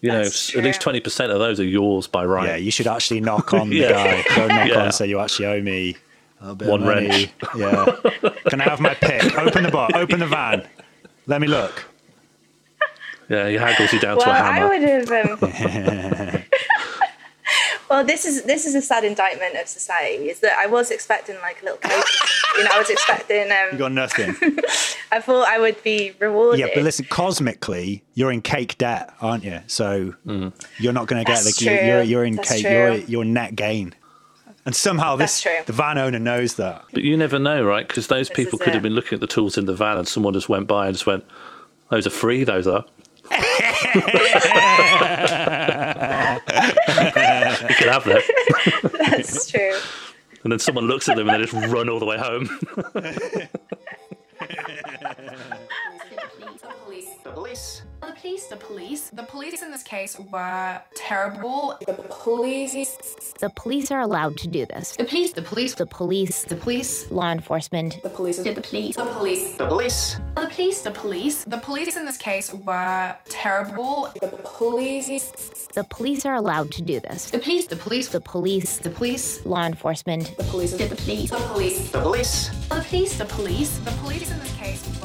[0.00, 2.48] you know, That's at least twenty percent of those are yours by right.
[2.48, 3.92] Yeah, you should actually knock on the Yeah.
[4.22, 4.24] guy.
[4.34, 4.78] Go knock Yeah.
[4.78, 5.96] on and say you actually owe me
[6.40, 7.08] a bit One of money.
[7.08, 7.30] wrench.
[7.56, 8.30] Yeah.
[8.48, 9.38] Can I have my pick?
[9.38, 9.90] Open the bar.
[9.94, 10.66] Open the van.
[11.26, 11.84] Let me look.
[13.28, 14.66] Yeah, he haggles you down Well, to a hammer.
[14.66, 15.42] I would have.
[15.42, 16.42] Um...
[17.92, 20.30] well, this is this is a sad indictment of society.
[20.30, 22.02] Is that I was expecting like a little cake.
[22.56, 23.48] you know, I was expecting.
[23.48, 24.34] You Um, got nothing.
[25.12, 26.60] I thought I would be rewarded.
[26.60, 29.60] Yeah, but listen, cosmically, you're in cake debt, aren't you?
[29.66, 30.14] So
[30.80, 32.10] you're not going to get That's the you're, you're true.
[32.10, 32.62] you're in That's cake.
[32.62, 32.70] true.
[32.72, 33.94] You're you're net gain.
[34.64, 36.84] And somehow this the van owner knows that.
[36.94, 37.86] But you never know, right?
[37.86, 39.98] Because those This people is could have been looking at the tools in the van,
[39.98, 41.24] and someone just went by and just went,
[41.90, 42.42] "Those are free.
[42.44, 42.84] Those are."
[47.92, 48.90] you could have them.
[49.10, 49.78] That's true.
[50.44, 52.48] And then someone looks at them and they just run all the way home.
[57.32, 57.82] The police.
[58.02, 58.46] The police.
[58.48, 59.10] The police.
[59.10, 61.78] The police in this case were terrible.
[61.86, 63.34] The police.
[63.40, 64.96] The police are allowed to do this.
[64.96, 65.32] The police.
[65.32, 65.74] The police.
[65.74, 67.10] The police, The police.
[67.10, 68.36] law enforcement, The police.
[68.36, 68.96] The police.
[68.96, 69.56] The police.
[69.56, 70.14] The police.
[70.34, 70.82] The police?
[70.82, 71.44] The police?
[71.44, 74.12] The police in this case were terrible.
[74.20, 75.30] The police.
[75.74, 77.30] The police are allowed to do this.
[77.30, 77.66] The police.
[77.66, 78.08] The police.
[78.08, 79.46] The police, The police.
[79.46, 80.72] law enforcement, The police.
[80.72, 81.30] The police.
[81.30, 81.90] The police.
[81.92, 82.68] The police.
[82.68, 83.16] The police.
[83.16, 83.78] The police.
[83.78, 85.01] The police in this case were.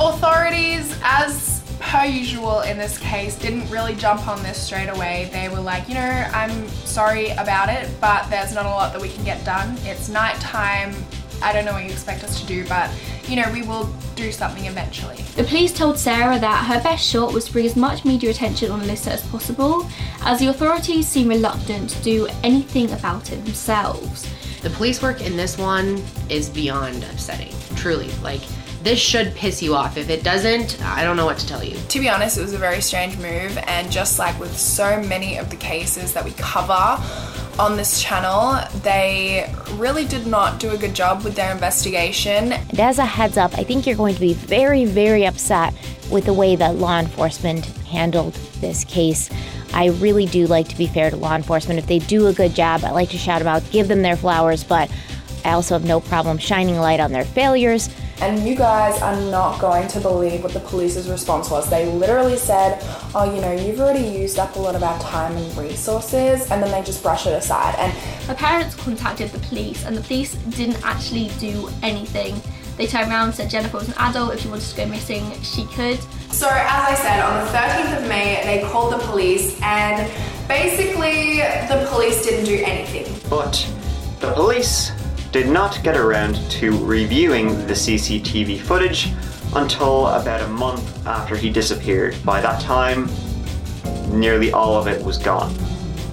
[0.00, 5.28] Authorities, as per usual in this case, didn't really jump on this straight away.
[5.32, 6.00] They were like, you know,
[6.32, 9.76] I'm sorry about it, but there's not a lot that we can get done.
[9.82, 10.94] It's night time.
[11.42, 12.90] I don't know what you expect us to do, but
[13.26, 15.16] you know, we will do something eventually.
[15.36, 18.70] The police told Sarah that her best shot was to bring as much media attention
[18.70, 19.88] on Alyssa as possible,
[20.22, 24.32] as the authorities seem reluctant to do anything about it themselves.
[24.62, 27.54] The police work in this one is beyond upsetting.
[27.76, 28.10] Truly.
[28.22, 28.42] Like,
[28.82, 29.96] this should piss you off.
[29.96, 31.76] If it doesn't, I don't know what to tell you.
[31.76, 35.36] To be honest, it was a very strange move, and just like with so many
[35.36, 37.02] of the cases that we cover
[37.58, 42.52] on this channel, they really did not do a good job with their investigation.
[42.52, 45.74] And as a heads up, I think you're going to be very, very upset
[46.08, 49.28] with the way that law enforcement handled this case.
[49.74, 51.78] I really do like to be fair to law enforcement.
[51.78, 54.16] If they do a good job, I like to shout them out, give them their
[54.16, 54.90] flowers, but
[55.44, 57.90] I also have no problem shining light on their failures.
[58.20, 61.70] And you guys are not going to believe what the police's response was.
[61.70, 62.78] They literally said,
[63.14, 66.60] Oh, you know, you've already used up a lot of our time and resources, and
[66.62, 67.76] then they just brush it aside.
[67.78, 67.92] And
[68.26, 72.40] Her parents contacted the police, and the police didn't actually do anything.
[72.76, 74.34] They turned around and said Jennifer was an adult.
[74.34, 75.98] If she wanted to go missing, she could.
[76.32, 80.10] So, as I said, on the 13th of May, they called the police, and
[80.46, 83.12] basically, the police didn't do anything.
[83.28, 83.66] But
[84.20, 84.90] the police
[85.32, 89.12] did not get around to reviewing the CCTV footage
[89.54, 92.16] until about a month after he disappeared.
[92.24, 93.10] By that time,
[94.08, 95.54] nearly all of it was gone.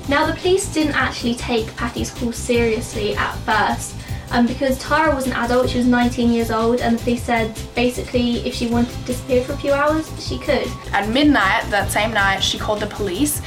[0.08, 3.96] Now, the police didn't actually take Patty's call seriously at first.
[4.36, 7.58] Um, because Tara was an adult, she was 19 years old, and the police said
[7.74, 10.68] basically if she wanted to disappear for a few hours, she could.
[10.92, 13.40] At midnight that same night, she called the police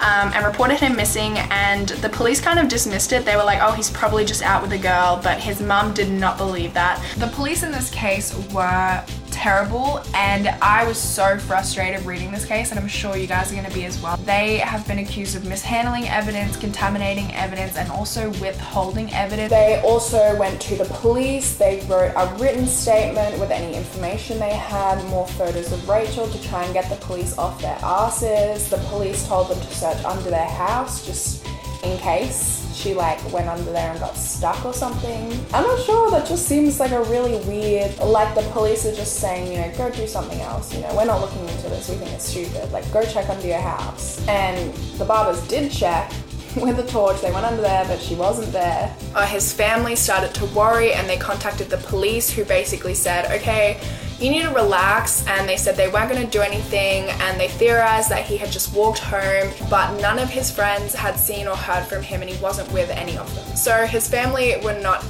[0.00, 1.38] um, and reported him missing.
[1.38, 3.24] And the police kind of dismissed it.
[3.24, 6.10] They were like, "Oh, he's probably just out with a girl," but his mum did
[6.10, 7.02] not believe that.
[7.16, 9.02] The police in this case were
[9.34, 13.56] terrible, and I was so frustrated reading this case, and I'm sure you guys are
[13.56, 14.16] going to be as well.
[14.18, 19.50] They have been accused of mishandling evidence, contaminating evidence, and also withholding evidence.
[19.50, 21.56] they also went to the police.
[21.56, 26.42] They wrote a written statement with any information they had, more photos of Rachel to
[26.42, 28.70] try and get the police off their asses.
[28.70, 31.44] The police told them to search under their house just
[31.82, 35.32] in case she like went under there and got stuck or something.
[35.52, 39.20] I'm not sure, that just seems like a really weird like the police are just
[39.20, 41.96] saying, you know, go do something else, you know, we're not looking into this, we
[41.96, 42.70] think it's stupid.
[42.72, 44.26] Like go check under your house.
[44.28, 46.12] And the barbers did check
[46.62, 48.94] with a torch, they went under there, but she wasn't there.
[49.14, 53.80] uh, his family started to worry and they contacted the police who basically said okay
[54.20, 55.26] you need to relax.
[55.26, 58.50] And they said they weren't going to do anything and they theorized that he had
[58.50, 62.30] just walked home but none of his friends had seen or heard from him and
[62.30, 63.56] he wasn't with any of them.
[63.56, 65.04] So his family were not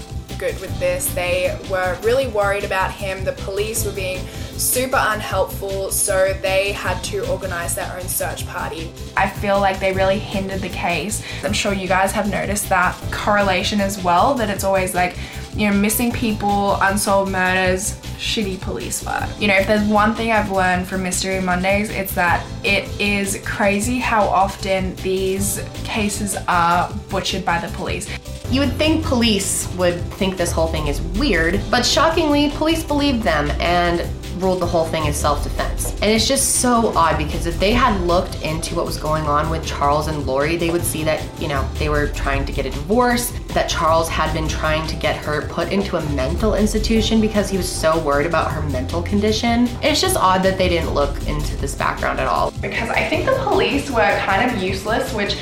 [0.44, 1.06] good with this.
[1.14, 3.24] They were really worried about him.
[3.24, 4.18] The police were being
[4.58, 8.92] super unhelpful so they had to organize their own search party.
[9.16, 11.22] I feel like they really hindered the case.
[11.42, 15.16] I'm sure you guys have noticed that correlation as well that it's always like
[15.56, 19.28] you know missing people unsolved murders shitty police work.
[19.38, 23.40] You know if there's one thing i've learned from mystery mondays it's that it is
[23.44, 28.08] crazy how often these cases are butchered by the police
[28.54, 33.24] You would think police would think this whole thing is weird, but shockingly, police believed
[33.24, 34.08] them and
[34.40, 35.90] ruled the whole thing as self defense.
[35.94, 39.50] And it's just so odd because if they had looked into what was going on
[39.50, 42.64] with Charles and Lori, they would see that, you know, they were trying to get
[42.64, 47.20] a divorce, that Charles had been trying to get her put into a mental institution
[47.20, 49.68] because he was so worried about her mental condition.
[49.82, 52.52] It's just odd that they didn't look into this background at all.
[52.62, 55.36] because I think the police were kind of useless, which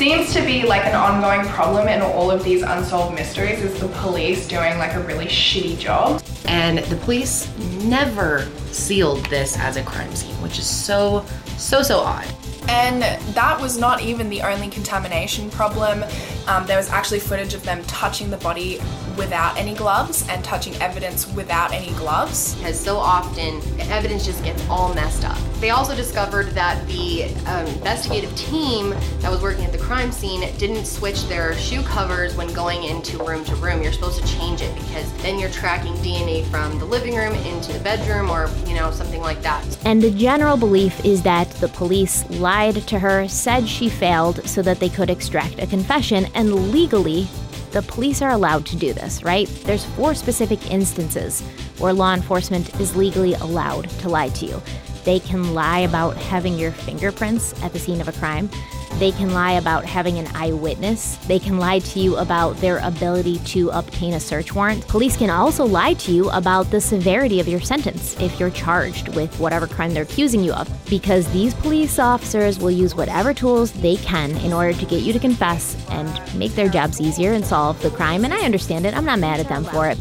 [0.00, 3.88] seems to be like an ongoing problem in all of these unsolved mysteries is the
[3.98, 6.22] police doing like a really shitty job.
[6.46, 11.26] And the police never sealed this as a crime scene, which is so,
[11.58, 12.26] so, so odd.
[12.70, 13.02] And
[13.34, 16.04] that was not even the only contamination problem.
[16.46, 18.78] Um, there was actually footage of them touching the body
[19.16, 22.54] without any gloves and touching evidence without any gloves.
[22.54, 25.36] Because so often evidence just gets all messed up.
[25.60, 30.40] They also discovered that the um, investigative team that was working at the crime scene
[30.56, 33.82] didn't switch their shoe covers when going into room to room.
[33.82, 37.72] You're supposed to change it because then you're tracking DNA from the living room into
[37.72, 39.64] the bedroom or, you know, something like that.
[39.84, 44.60] And the general belief is that the police lied to her, said she failed so
[44.60, 47.26] that they could extract a confession, and legally,
[47.72, 49.46] The police are allowed to do this, right?
[49.64, 51.40] There's four specific instances
[51.78, 54.62] where law enforcement is legally allowed to lie to you.
[55.04, 58.50] They can lie about having your fingerprints at the scene of a crime.
[58.98, 61.16] They can lie about having an eyewitness.
[61.26, 64.86] They can lie to you about their ability to obtain a search warrant.
[64.88, 69.08] Police can also lie to you about the severity of your sentence if you're charged
[69.14, 70.68] with whatever crime they're accusing you of.
[70.90, 75.12] Because these police officers will use whatever tools they can in order to get you
[75.12, 76.08] to confess and
[76.38, 78.24] make their jobs easier and solve the crime.
[78.24, 78.94] And I understand it.
[78.94, 79.96] I'm not mad at them for it.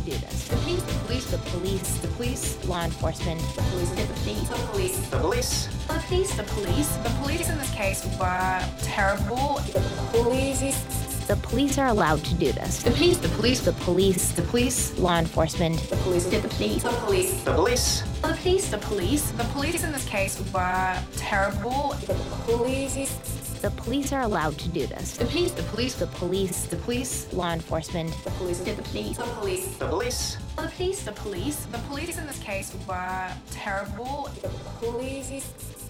[2.29, 5.07] Police, law enforcement, the police, the police, the police.
[5.07, 5.67] The police.
[5.87, 9.59] The police, the police, the police in this case were terrible.
[9.73, 11.25] The police.
[11.25, 12.83] The police are allowed to do this.
[12.83, 16.83] The police, the police, The police, the police, law enforcement, the police, The police.
[16.83, 17.43] The police.
[17.43, 18.69] The police, The police.
[18.69, 21.95] the police, the police in this case were terrible.
[22.05, 22.13] The
[22.45, 23.38] police.
[23.61, 25.17] The police are allowed to do this.
[25.17, 28.59] the police, the police, The police, the police, law enforcement, The police.
[28.59, 29.17] The police.
[29.17, 30.37] The police, The police.
[30.55, 34.29] the police, the police, the police in this case were terrible.
[34.41, 35.45] The police.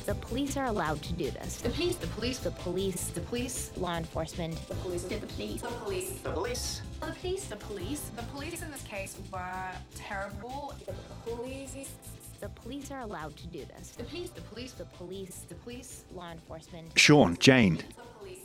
[0.05, 1.57] the police are allowed to do this.
[1.57, 5.03] the police, the police, The police, the police, law enforcement, The police.
[5.03, 5.61] The police.
[5.61, 6.81] The police, The police.
[6.99, 10.73] the police, the police, the police in this case were terrible.
[10.87, 10.93] The
[11.31, 11.89] police.
[12.39, 13.91] The police are allowed to do this.
[13.91, 16.03] the police, the police, The police, the police.
[16.13, 17.83] law enforcement, Sean, Jane,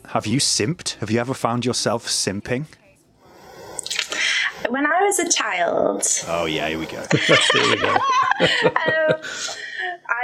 [0.07, 0.97] have you simped?
[1.01, 2.67] Have you ever found yourself simping?
[4.69, 7.03] When I was a child, Oh yeah, here we go.
[7.53, 7.95] Here we go.
[8.65, 9.21] um,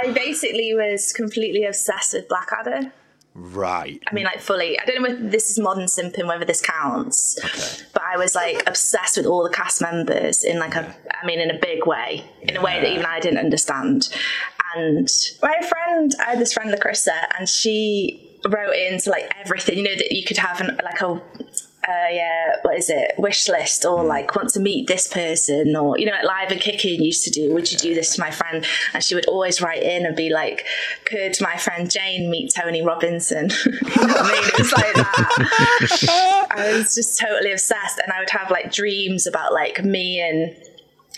[0.01, 2.91] I basically was completely obsessed with Blackadder.
[3.33, 4.01] Right.
[4.07, 4.79] I mean, like fully.
[4.79, 7.83] I don't know if this is modern simping, whether this counts.
[7.93, 11.39] But I was like obsessed with all the cast members in like a, I mean,
[11.39, 14.09] in a big way, in a way that even I didn't understand.
[14.75, 15.09] And
[15.41, 19.77] my friend, I had this friend Larissa, and she wrote into like everything.
[19.77, 21.21] You know that you could have an, like a.
[21.87, 23.13] Uh, yeah, what is it?
[23.17, 26.61] Wish list, or like want to meet this person, or you know, like Live and
[26.61, 27.51] Kicking used to do.
[27.53, 28.63] Would you do this to my friend?
[28.93, 30.65] And she would always write in and be like,
[31.05, 34.43] "Could my friend Jane meet Tony Robinson?" you know I mean?
[34.43, 36.47] It was like that.
[36.51, 40.55] I was just totally obsessed, and I would have like dreams about like me and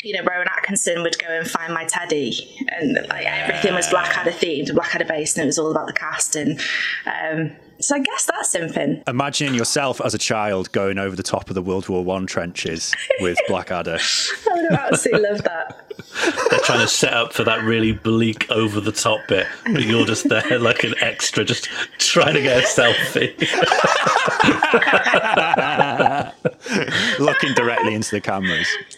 [0.01, 4.31] you know Rowan Atkinson would go and find my teddy, and like everything was Blackadder
[4.31, 6.37] themed, Blackadder based, and it was all about the cast.
[6.37, 6.61] And
[7.05, 9.03] um, so I guess that's something.
[9.07, 12.93] Imagining yourself as a child going over the top of the World War One trenches
[13.19, 13.99] with Blackadder.
[13.99, 15.79] I would have absolutely loved that.
[16.49, 20.05] They're trying to set up for that really bleak over the top bit, but you're
[20.05, 21.65] just there like an extra, just
[21.99, 23.33] trying to get a selfie.
[27.19, 28.67] Looking directly into the cameras.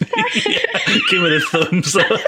[1.10, 2.20] Give it a thumbs up.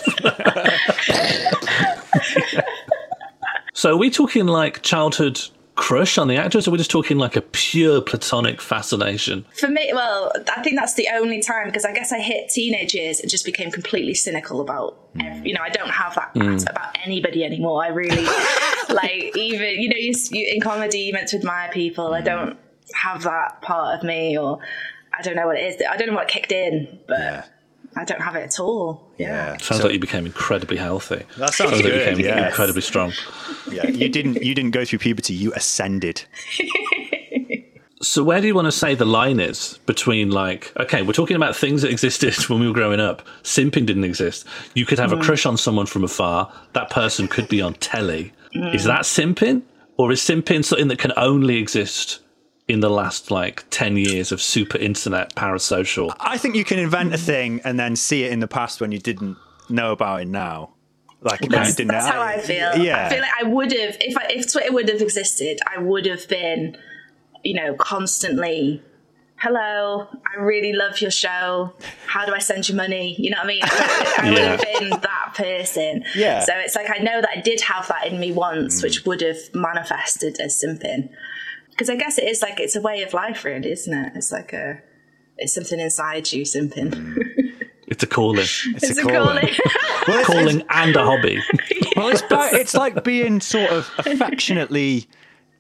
[3.72, 5.40] so, are we talking like childhood
[5.78, 9.46] crush on the actress, or are we just talking like a pure platonic fascination?
[9.56, 12.94] For me, well, I think that's the only time because I guess I hit teenage
[12.94, 16.68] years and just became completely cynical about, ev- you know, I don't have that mm.
[16.68, 17.82] about anybody anymore.
[17.82, 18.24] I really,
[18.90, 22.12] like, even, you know, you, you, in comedy, you meant to admire people.
[22.12, 22.58] I don't
[22.94, 24.58] have that part of me, or
[25.16, 25.82] I don't know what it is.
[25.88, 27.44] I don't know what kicked in, but Yeah.
[27.98, 29.11] I don't have it at all.
[29.18, 29.56] Yeah.
[29.56, 31.24] Sounds like you became incredibly healthy.
[31.37, 32.50] That sounds like you good, became yes.
[32.50, 33.12] incredibly strong.
[33.70, 36.24] Yeah, you didn't you didn't go through puberty, you ascended.
[38.00, 41.37] So where do you want to say the line is between like okay, we're talking
[41.37, 43.26] about things that existed when we were growing up.
[43.42, 44.46] Simping didn't exist.
[44.74, 45.22] You could have a mm.
[45.22, 46.52] crush on someone from afar.
[46.74, 48.32] That person could be on telly.
[48.52, 48.87] Is mm.
[48.87, 49.62] that simping,
[49.96, 52.20] or is simping something that can only exist
[52.68, 56.14] in the last like ten years of super internet parasocial?
[56.20, 58.92] I think you can invent a thing and then see it in the past when
[58.92, 59.37] you didn't
[59.68, 60.74] know about it now.
[61.20, 62.12] Like when you That's, didn't that's know.
[62.12, 62.76] how I feel.
[62.76, 63.07] Yeah.
[63.07, 66.07] I feel like I would have, if I, if Twitter would have existed, I would
[66.07, 66.76] have been,
[67.42, 68.81] you know, constantly,
[69.37, 71.72] hello, I really love your show.
[72.07, 73.16] How do I send you money?
[73.18, 73.61] You know what I mean?
[73.64, 74.78] I, I would have Yeah.
[74.78, 76.04] been that person.
[76.14, 76.40] Yeah.
[76.44, 79.20] So it's like I know that I did have that in me once, which would
[79.20, 81.09] have manifested as something.
[81.78, 84.12] Because I guess it is like it's a way of life, really, isn't it?
[84.16, 84.82] It's like a,
[85.36, 87.16] it's something inside you, something.
[87.90, 89.16] It's a calling, It's, a calling.
[89.16, 89.48] calling.
[90.06, 91.42] Well, it's, calling and a hobby.
[91.96, 95.06] well, it's, it's like being sort of affectionately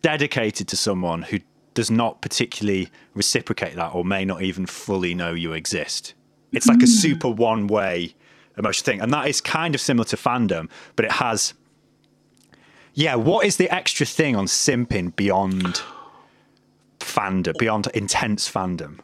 [0.02, 1.38] dedicated to someone who
[1.72, 6.12] does not particularly reciprocate that or may not even fully know you exist.
[6.52, 6.88] It's like a mm.
[6.88, 8.14] super one way
[8.58, 9.00] emotional thing.
[9.00, 11.54] And that is kind of similar to fandom, but it has.
[12.92, 15.80] Yeah, what is the extra thing on simping beyond
[17.00, 18.98] fandom, beyond intense fandom?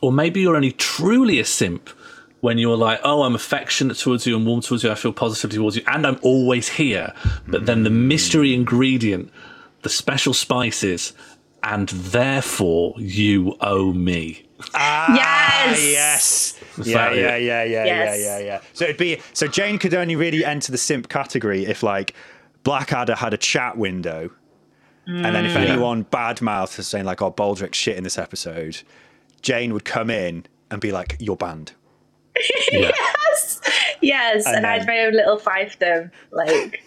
[0.00, 1.88] Or maybe you're only truly a simp
[2.40, 5.50] when you're like, oh, I'm affectionate towards you and warm towards you, I feel positive
[5.50, 7.12] towards you, and I'm always here.
[7.46, 9.30] But then the mystery ingredient,
[9.82, 11.12] the special spices,
[11.62, 14.44] and therefore you owe me.
[14.74, 15.84] Ah, Yes!
[15.92, 16.60] yes.
[16.78, 18.20] Is Yeah, yeah, yeah, yeah, Yes.
[18.20, 18.60] yeah, yeah, yeah.
[18.72, 22.14] So it'd be so Jane could only really enter the simp category if like
[22.64, 24.30] Blackadder had a chat window,
[25.06, 25.64] and then if mm.
[25.64, 25.72] Yeah.
[25.72, 28.82] anyone badmouthed her saying like, "Oh, Baldrick's shit in this episode,"
[29.42, 31.72] Jane would come in and be like, "You're banned."
[32.72, 32.90] Yeah.
[34.00, 36.82] Yes, And and, then- I'd make a little fiefdom like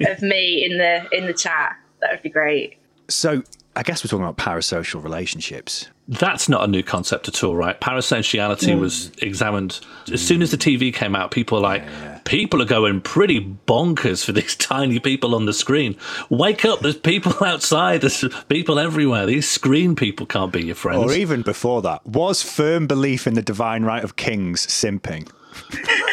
[0.00, 1.76] of me in the in the chat.
[2.00, 2.78] That would be great.
[3.08, 3.42] So
[3.74, 5.88] I guess we're talking about parasocial relationships.
[6.06, 7.80] That's not a new concept at all, right?
[7.80, 8.80] Parasociality hmm.
[8.80, 9.80] was examined
[10.12, 11.30] as soon as the TV came out.
[11.30, 15.96] People are like, people are going pretty bonkers for these tiny people on the screen.
[16.28, 16.80] Wake up!
[16.80, 18.02] There's people outside.
[18.02, 19.24] There's people everywhere.
[19.24, 21.10] These screen people can't be your friends.
[21.10, 25.30] Or even before that, was firm belief in the divine right of kings simping?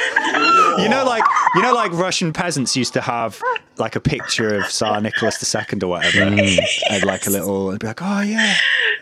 [0.81, 1.23] you know, like
[1.55, 3.41] you know, like Russian peasants used to have
[3.77, 7.87] like a picture of Tsar Nicholas II or whatever, and like a little, and be
[7.87, 8.55] like, oh yeah,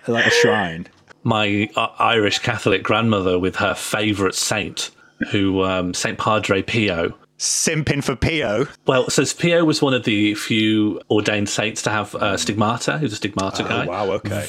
[0.07, 0.87] like a shrine.
[1.23, 4.91] my uh, Irish Catholic grandmother with her favourite saint,
[5.31, 7.13] who um, Saint Padre Pio.
[7.39, 8.65] Simping for Pio.
[8.87, 12.97] Well, so Pio was one of the few ordained saints to have uh, stigmata.
[12.97, 13.85] He was a stigmata Oh, guy.
[13.85, 14.47] wow, okay.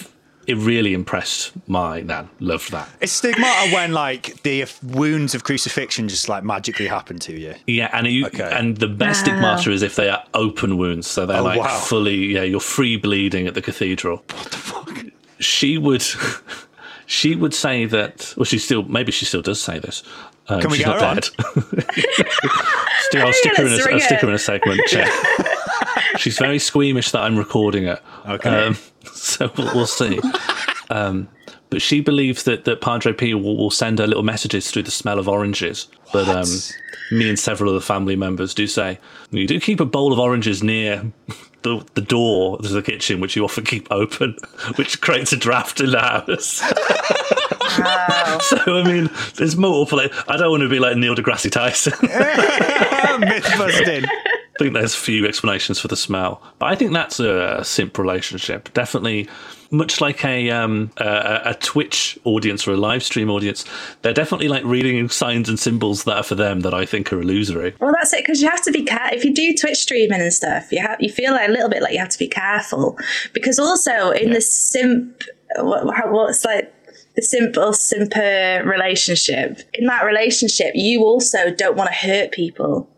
[0.49, 2.29] It really impressed my nan.
[2.41, 2.89] Loved that.
[3.03, 7.55] It's stigmata when like the wounds of crucifixion just like magically happen to you.
[7.67, 8.51] Yeah, and you, Okay.
[8.51, 9.33] and the best Wow.
[9.35, 11.79] stigmata is if they are open wounds, so they're Oh, like wow.
[11.81, 12.17] fully.
[12.33, 14.25] Yeah, you're free bleeding at the cathedral.
[14.33, 15.05] What the fuck?
[15.39, 16.03] She would,
[17.07, 18.33] she would say that.
[18.37, 20.03] Well, she still maybe she still does say this.
[20.49, 21.17] Um, Can we she's get not her on?
[21.17, 22.27] dead.
[23.03, 24.27] Still, I'll stick her in let's a, ring I'll stick her.
[24.27, 24.81] her in a segment.
[26.13, 26.21] Check.
[26.21, 28.03] She's very squeamish that I'm recording it.
[28.27, 28.67] Okay.
[28.67, 28.77] Um,
[29.13, 30.21] so we'll, we'll see.
[30.91, 31.29] Um,
[31.71, 34.91] but she believes that, that Padre P will, will send her little messages through the
[34.91, 35.89] smell of oranges.
[36.13, 36.47] But um,
[37.11, 38.99] me and several of the family members do say
[39.31, 41.13] you do keep a bowl of oranges near
[41.63, 44.37] the, the door to the kitchen, which you often keep open,
[44.77, 46.47] which creates a draft in the house.
[48.49, 49.99] so I mean, there's multiple.
[49.99, 51.93] Like, I don't want to be like Neil deGrasse Tyson.
[53.21, 54.05] Myth busting.
[54.59, 57.97] I think there's a few explanations for the smell, but I think that's a simp
[57.97, 58.75] relationship.
[58.75, 59.29] Definitely,
[59.71, 63.65] much like a um, a, a Twitch audience or a live stream audience,
[64.03, 67.21] they're definitely like reading signs and symbols that are for them that I think are
[67.21, 67.77] illusory.
[67.79, 70.33] Well, that's it because you have to be careful If you do Twitch streaming and
[70.33, 72.99] stuff, you have you feel like a little bit like you have to be careful
[73.33, 75.23] because also in the simp,
[75.59, 76.75] what, what's like
[77.15, 79.61] the simple simper relationship.
[79.75, 82.91] In that relationship, you also don't want to hurt people.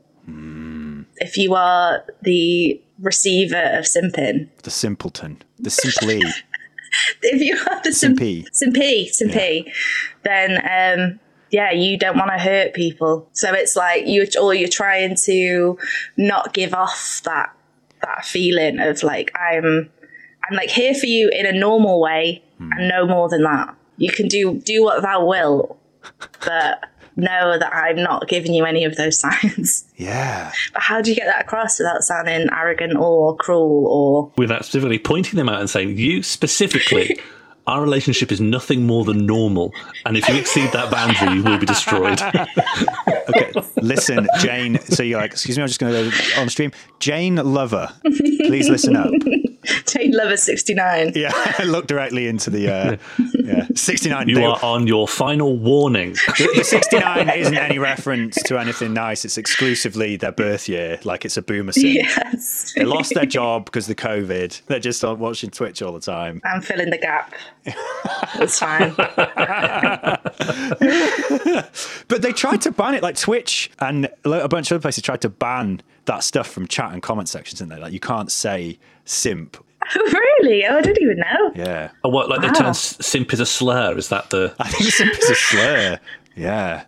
[1.21, 5.43] If you are the receiver of simping, The simpleton.
[5.59, 6.23] The simply.
[7.23, 8.47] if you are the simp- Simpy.
[8.51, 9.73] simpy, simpy,
[10.25, 13.29] then um, yeah, you don't want to hurt people.
[13.33, 15.79] So it's like you're or you're trying to
[16.16, 17.55] not give off that
[18.03, 19.91] that feeling of like I'm,
[20.49, 23.75] I'm like here for you in a normal way, and no more than that.
[23.97, 25.77] You can do do what thou will,
[26.45, 26.85] but
[27.21, 29.85] know that I'm not giving you any of those signs.
[29.97, 30.53] Yeah.
[30.73, 34.99] But how do you get that across without sounding arrogant or cruel or Without specifically
[34.99, 37.18] pointing them out and saying, you specifically,
[37.66, 39.73] our relationship is nothing more than normal,
[40.07, 42.21] and if you exceed that boundary, you will be destroyed.
[43.31, 43.53] Okay.
[43.77, 44.81] Listen, Jane.
[44.81, 46.73] So you're like, excuse me, I'm just going to go on stream.
[46.99, 49.12] Jane Lover, please listen up.
[49.87, 51.13] Jane Lover sixty nine?
[51.15, 51.33] Yeah,
[51.65, 52.97] look directly into the uh,
[53.35, 54.29] yeah 69.
[54.29, 56.13] You They- are on your final warning.
[56.13, 59.25] the, the 69 isn't any reference to anything nice.
[59.25, 60.99] It's exclusively their birth year.
[61.05, 61.87] Like it's a boomer sim.
[61.93, 62.73] Yes.
[62.75, 64.63] They lost their job because of the COVID.
[64.67, 66.41] They're just on watching Twitch all the time.
[66.45, 67.35] I'm filling the gap.
[68.37, 68.95] It's fine.
[72.09, 73.03] But they tried to ban it.
[73.03, 76.93] Like Twitch and a bunch of other places tried to ban that stuff from chat
[76.93, 77.81] and comment sections, didn't they?
[77.81, 78.79] Like you can't say
[79.11, 79.57] simp.
[79.97, 80.65] really?
[80.67, 81.53] Oh, I didn't even know.
[81.55, 81.91] Yeah.
[82.05, 82.53] Oh, what, like they Wow.
[82.55, 83.97] turn simp is a slur?
[83.97, 84.55] Is that the.
[84.59, 85.99] I think simp is a slur.
[86.37, 86.85] Yeah.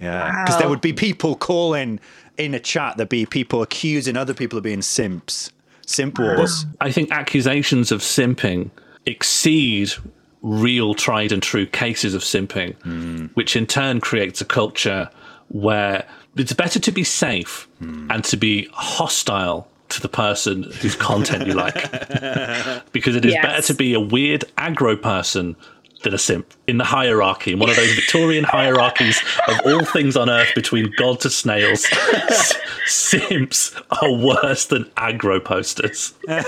[0.00, 0.44] Yeah.
[0.44, 2.00] Because there would be people calling
[2.36, 5.50] in a chat, there'd be people accusing other people of being simps.
[5.86, 6.66] Simp wars.
[6.80, 8.70] I think accusations of simping
[9.06, 9.92] exceed
[10.42, 13.26] real tried and true cases of simping, hmm.
[13.34, 15.10] which in turn creates a culture
[15.48, 16.06] where
[16.36, 18.10] it's better to be safe hmm.
[18.10, 21.74] and to be hostile to the person whose content you like.
[22.92, 23.44] because it is Yes.
[23.44, 25.54] better to be a weird aggro person
[26.02, 30.16] than a simp in the hierarchy, in one of those Victorian hierarchies of all things
[30.16, 31.86] on earth between God to snails.
[32.28, 32.54] s-
[32.86, 36.12] simps are worse than aggro posters.
[36.28, 36.44] Have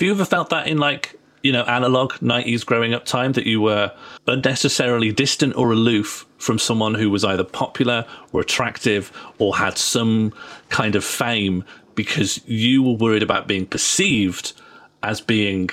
[0.00, 3.60] you ever felt that in like, you know, analog 90s growing up time that you
[3.60, 3.92] were
[4.26, 10.32] unnecessarily distant or aloof from someone who was either popular or attractive or had some
[10.70, 11.62] kind of fame
[11.94, 14.54] because you were worried about being perceived
[15.02, 15.68] as being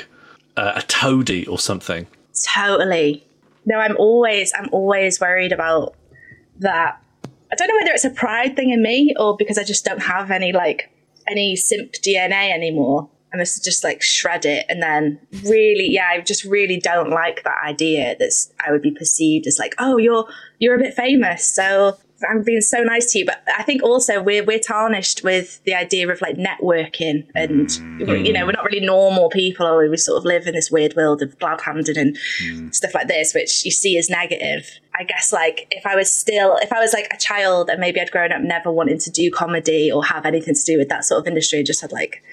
[0.58, 2.06] uh, a toady or something.
[2.54, 3.26] Totally.
[3.66, 5.96] No, I'm always I'm always worried about
[6.60, 7.02] that.
[7.50, 10.02] I don't know whether it's a pride thing in me or because I just don't
[10.02, 10.90] have any like
[11.30, 13.10] any simp DNA anymore.
[13.34, 17.44] I must just like shred it and then really yeah, I just really don't like
[17.44, 18.34] that idea that
[18.66, 20.28] I would be perceived as like, oh you're
[20.60, 21.98] you're a bit famous, so
[22.30, 23.26] I'm being so nice to you.
[23.26, 28.26] But I think also we're we're tarnished with the idea of like networking and mm.
[28.26, 30.96] you know, we're not really normal people or we sort of live in this weird
[30.96, 32.74] world of glad handed and mm.
[32.74, 34.80] stuff like this, which you see as negative.
[34.98, 38.00] I guess like if I was still if I was like a child and maybe
[38.00, 41.06] I'd grown up never wanting to do comedy or have anything to do with that
[41.06, 42.24] sort of industry, just had like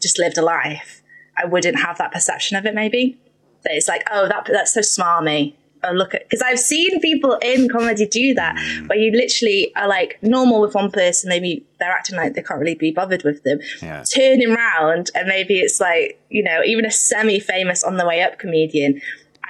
[0.00, 1.02] just lived a life,
[1.36, 3.18] I wouldn't have that perception of it maybe.
[3.64, 5.54] That it's like, oh that that's so smarmy.
[5.82, 9.88] Oh look at because I've seen people in comedy do that where you literally are
[9.88, 13.42] like normal with one person, maybe they're acting like they can't really be bothered with
[13.44, 13.60] them.
[13.80, 14.04] Yeah.
[14.14, 18.22] Turning round and maybe it's like, you know, even a semi famous on the way
[18.22, 19.00] up comedian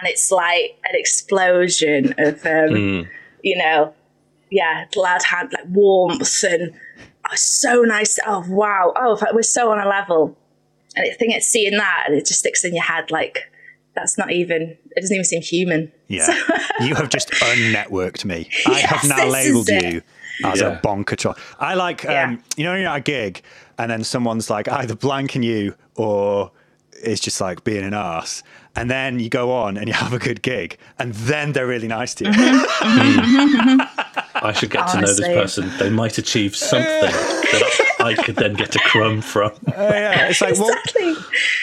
[0.01, 3.09] and it's like an explosion of um,
[3.43, 3.95] you know,
[4.51, 6.73] yeah, glad hand like warmth and
[7.31, 8.19] oh, so nice.
[8.27, 8.93] Oh wow.
[8.97, 10.37] Oh, we're so on a level.
[10.97, 13.51] And I think it's seeing that and it just sticks in your head like
[13.95, 15.93] that's not even it doesn't even seem human.
[16.09, 16.27] Yeah.
[16.81, 18.49] you have just unnetworked me.
[18.67, 20.03] I have now labeled you
[20.45, 20.79] as Yeah.
[20.79, 21.35] a bonker troll.
[21.59, 22.25] I like, Yeah.
[22.25, 23.43] um, you know, you're at a gig
[23.79, 26.51] and then someone's like either blanking you or
[27.03, 28.43] it's just like being an ass.
[28.77, 31.89] And then you go on and you have a good gig and then they're really
[31.89, 32.31] nice to you.
[32.31, 33.01] Mm-hmm.
[33.01, 33.81] Mm-hmm.
[33.91, 34.30] Mm-hmm.
[34.43, 35.71] I should get to know this person.
[35.79, 39.53] They might achieve something that I could then get a crumb from.
[39.69, 40.29] yeah.
[40.29, 40.75] It's like, well,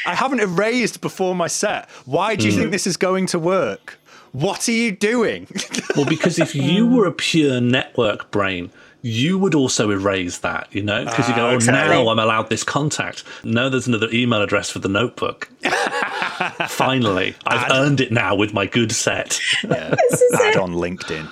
[0.05, 1.89] I haven't erased before my set.
[2.05, 3.99] Why do you think this is going to work?
[4.31, 5.47] What are you doing?
[5.95, 8.69] Well, because if you were a pure network brain,
[9.01, 11.05] you would also erase that, you know?
[11.05, 11.95] Because you go, Ah, oh, exactly.
[11.95, 13.23] now I'm allowed this contact.
[13.43, 15.49] No, there's another email address for the notebook.
[16.67, 19.39] Finally, I've earned it now with my good set.
[19.63, 21.31] This is Add on LinkedIn.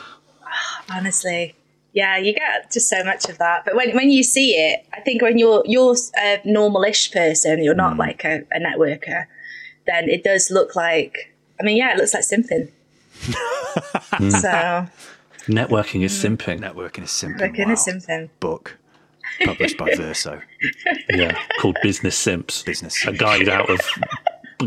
[0.89, 1.55] Honestly
[1.93, 4.99] yeah you get just so much of that but when, when you see it i
[5.01, 7.99] think when you're you're a normal-ish person you're not mm.
[7.99, 9.25] like a, a networker
[9.88, 12.69] then it does look like i mean yeah it looks like simping
[14.31, 14.89] so mm.
[15.47, 16.59] Networking is simping.
[16.59, 17.45] Networking is simple.
[17.45, 18.77] looking at simping Book
[19.43, 20.41] published by Verso.
[21.09, 22.63] Yeah, called Business Simps.
[22.63, 23.79] Business A guide out of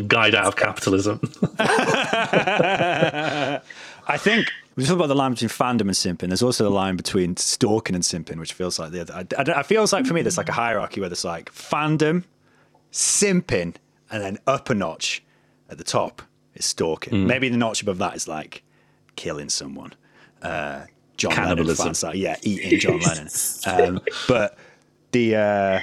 [0.06, 1.20] guide out of capitalism.
[4.08, 6.28] I think we talk about the line between fandom and simping.
[6.28, 9.14] There's also the line between stalking and simping, which feels like the other.
[9.14, 12.24] I, I, I feels like for me, there's like a hierarchy where there's like fandom,
[12.90, 13.74] simping,
[14.10, 15.22] and then up a notch
[15.68, 16.22] at the top
[16.54, 17.26] is stalking.
[17.26, 18.62] Maybe the notch above that is like
[19.16, 19.92] killing someone.
[20.40, 20.84] Uh,
[21.18, 21.84] John Cannibalism.
[21.84, 23.28] Lennon, fans, like, yeah, eating John Lennon.
[23.66, 24.56] Um, but
[25.12, 25.80] the uh,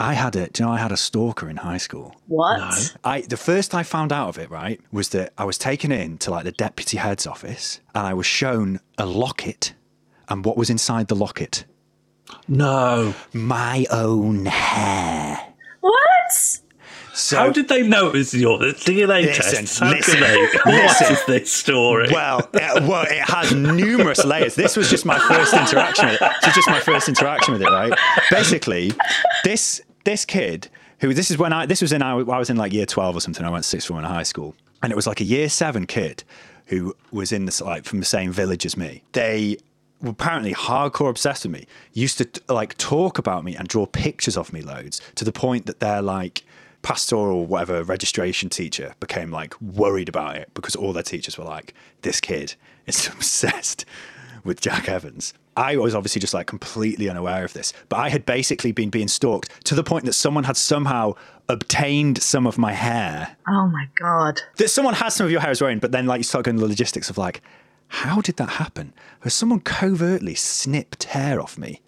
[0.00, 2.14] I had a, do you know, I had a stalker in high school.
[2.28, 5.90] what I the first I found out of it, right, was that I was taken
[5.90, 9.74] in to like the deputy head's office and I was shown a locket
[10.28, 11.64] and what was inside the locket?
[12.46, 13.14] No.
[13.32, 15.40] My own hair.
[15.80, 16.32] what
[17.14, 19.80] So How did they know it was your DNA Listen, test?
[19.80, 20.36] How listen, could they?
[20.40, 20.60] listen.
[20.66, 22.08] What is this story?
[22.12, 24.54] well, it, well, it has numerous layers.
[24.54, 26.32] This was just my first interaction with it.
[26.42, 27.92] This was just my first interaction with it, right?
[28.30, 28.92] Basically,
[29.42, 30.68] this this kid
[31.00, 33.20] who this is when I this was in I, was in like year twelve or
[33.20, 33.44] something.
[33.44, 35.86] I went to sixth form in high school, and it was like a year seven
[35.86, 36.24] kid
[36.66, 39.02] who was in this like from the same village as me.
[39.12, 39.58] They
[40.00, 41.66] were apparently hardcore obsessed with me.
[41.92, 45.66] Used to like talk about me and draw pictures of me loads to the point
[45.66, 46.42] that they're like
[46.80, 51.74] pastoral whatever registration teacher became like worried about it because all their teachers were like
[52.00, 52.54] this kid
[52.86, 53.84] is obsessed
[54.42, 55.34] with Jack Evans.
[55.58, 59.08] I was obviously just like completely unaware of this, but I had basically been being
[59.08, 61.14] stalked to the point that someone had somehow
[61.48, 63.36] obtained some of my hair.
[63.48, 66.18] oh my god That someone has some of your hair as well, but then like
[66.18, 67.42] you start going to the logistics of like,
[67.88, 68.92] how did that happen?
[69.20, 71.80] Has someone covertly snipped hair off me?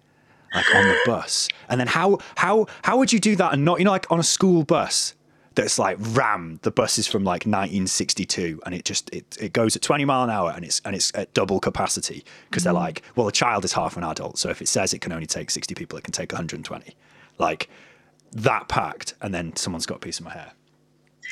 [0.53, 1.47] like on the bus.
[1.69, 4.19] And then how how how would you do that and not you know like on
[4.19, 5.13] a school bus
[5.55, 6.61] that's like rammed.
[6.61, 10.23] The bus is from like 1962 and it just it, it goes at 20 mile
[10.23, 13.65] an hour and it's and it's at double capacity because they're like, well, a child
[13.65, 16.03] is half an adult, so if it says it can only take 60 people, it
[16.03, 16.95] can take 120.
[17.37, 17.69] Like
[18.31, 20.53] that packed, and then someone's got a piece of my hair.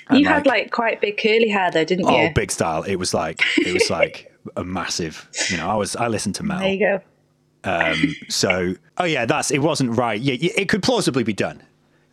[0.10, 2.16] And, you had like quite big curly hair though didn't you?
[2.16, 2.84] oh big style.
[2.84, 5.30] It was like it was like a massive.
[5.50, 6.60] You know, I was I listened to Mel.
[6.60, 7.02] there you go
[7.64, 9.60] Um, so, oh yeah, that's it.
[9.60, 10.20] Wasn't right.
[10.20, 11.62] Yeah, it could plausibly be done.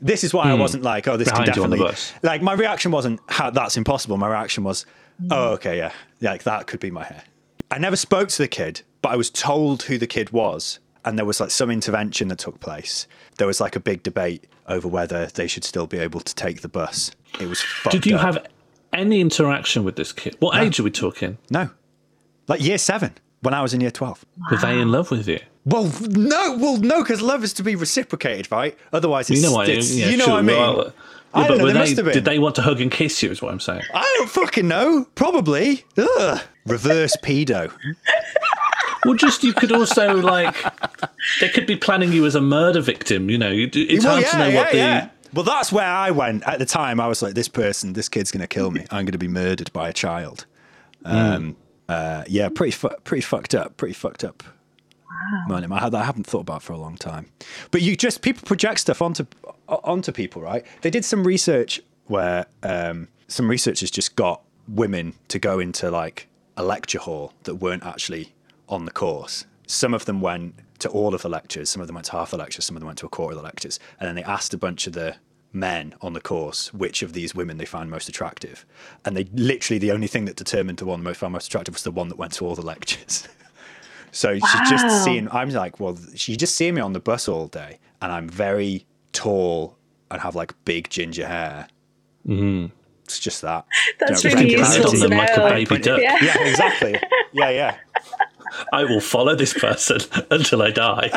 [0.00, 0.60] This is why I hmm.
[0.60, 1.92] wasn't like, oh, this Behind can you on the definitely.
[1.92, 2.12] bus.
[2.22, 4.16] Like my reaction wasn't how that's impossible.
[4.18, 4.84] My reaction was,
[5.30, 5.54] oh, hmm.
[5.54, 7.22] okay, yeah, yeah, like that could be my hair.
[7.70, 11.18] I never spoke to the kid, but I was told who the kid was, and
[11.18, 13.06] there was like some intervention that took place.
[13.38, 16.60] There was like a big debate over whether they should still be able to take
[16.60, 17.10] the bus.
[17.40, 17.60] It was.
[17.60, 18.22] Fucked Did you up.
[18.22, 18.46] have
[18.92, 20.36] any interaction with this kid?
[20.40, 21.38] What age are we talking?
[21.50, 21.70] no?
[22.48, 23.14] Like year seven
[23.46, 24.24] when I was in year twelve.
[24.50, 25.40] Were they in love with you?
[25.64, 28.76] Well, no, well, no, because love is to be reciprocated, right?
[28.92, 29.68] Otherwise, it's, You know what?
[29.68, 30.56] it's- yeah, you know sure, what I mean.
[30.56, 30.92] well,
[31.34, 31.66] I don't know.
[31.66, 32.14] They must have been.
[32.14, 33.30] Did they want to hug and kiss you?
[33.30, 33.82] Is what I'm saying.
[33.94, 35.06] I don't fucking know.
[35.14, 35.84] Probably.
[35.96, 36.40] Ugh.
[36.66, 37.72] Reverse pedo.
[39.04, 40.56] Well, just you could also like
[41.40, 43.30] they could be planning you as a murder victim.
[43.30, 45.10] You know, it's Well, hard to know what the.
[45.34, 46.98] Well, that's where I went at the time.
[47.00, 48.80] I was like, this person, this kid's going to kill me.
[48.90, 50.46] I'm going to be murdered by a child.
[51.04, 51.56] Um,
[51.88, 53.76] uh, yeah, pretty fu- pretty fucked up.
[53.76, 54.42] Pretty fucked up.
[55.48, 55.72] Moment.
[55.72, 57.26] I, had, I haven't thought about for a long time.
[57.70, 59.24] But you just people project stuff onto
[59.68, 60.64] onto people, right?
[60.82, 66.28] They did some research where um, some researchers just got women to go into like
[66.56, 68.34] a lecture hall that weren't actually
[68.68, 69.46] on the course.
[69.66, 72.30] Some of them went to all of the lectures, some of them went to half
[72.30, 74.22] the lectures, some of them went to a quarter of the lectures, and then they
[74.22, 75.16] asked a bunch of the
[75.56, 78.64] men on the course which of these women they find most attractive.
[79.04, 81.82] And they literally the only thing that determined the one they found most attractive was
[81.82, 83.26] the one that went to all the lectures.
[84.12, 85.28] So she's just seeing.
[85.30, 88.86] I'm like, well, she just seeing me on the bus all day, and I'm very
[89.12, 89.76] tall
[90.10, 91.68] and have like big ginger hair.
[92.26, 92.70] Mm.
[93.04, 93.66] It's just that.
[94.00, 95.00] That's You know, really recognize useful it.
[95.02, 95.16] to know.
[95.18, 96.00] like a baby duck.
[96.00, 96.16] Yeah.
[96.22, 96.98] Yeah, exactly.
[97.32, 97.76] Yeah, yeah.
[98.72, 99.98] I will follow this person
[100.30, 101.10] until I die.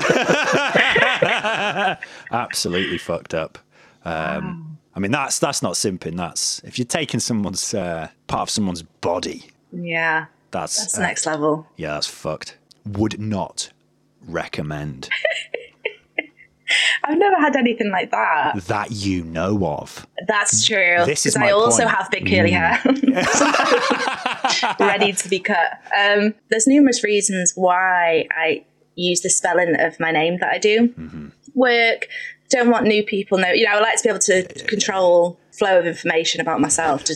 [2.31, 3.57] Absolutely fucked up.
[4.05, 6.17] Um, I mean, that's that's not simping.
[6.17, 9.45] That's if you're taking someone's uh, part of someone's body.
[9.71, 10.25] Yeah.
[10.51, 11.67] That's That's uh, next level.
[11.77, 12.57] Yeah, that's fucked.
[12.85, 13.71] Would not
[14.25, 15.09] recommend
[17.03, 18.55] I've never had anything like that.
[18.67, 20.05] that you know of.
[20.27, 21.03] That's true.
[21.05, 21.95] This is I also point.
[21.95, 22.79] have big curly hair,
[24.79, 25.79] ready to be cut.
[25.97, 31.31] Um, there's numerous reasons why I use the spelling of my name that I do.
[31.55, 32.07] Work.
[32.49, 33.51] Don't want new people know.
[33.51, 37.03] You know, I like to be able to control flow of information about myself.
[37.03, 37.13] duh.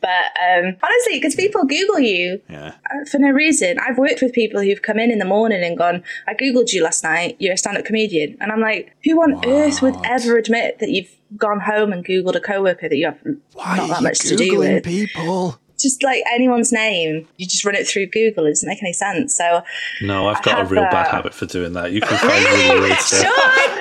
[0.00, 2.72] But um, honestly, because people Google you Yeah.
[2.90, 3.78] uh, for no reason.
[3.78, 6.82] I've worked with people who've come in in the morning and gone, I Googled you
[6.82, 8.36] last night, you're a stand up comedian.
[8.40, 12.36] And I'm like, who on earth would ever admit that you've gone home and Googled
[12.36, 13.18] a coworker that you have
[13.52, 14.84] Why not that much to do with?
[14.84, 15.58] people?
[15.78, 18.46] Just like anyone's name, you just run it through Google.
[18.46, 19.34] It doesn't make any sense.
[19.34, 19.62] So,
[20.02, 21.92] No, I've got a have real bad uh, habit for doing that.
[21.92, 23.30] You can find really weird stuff.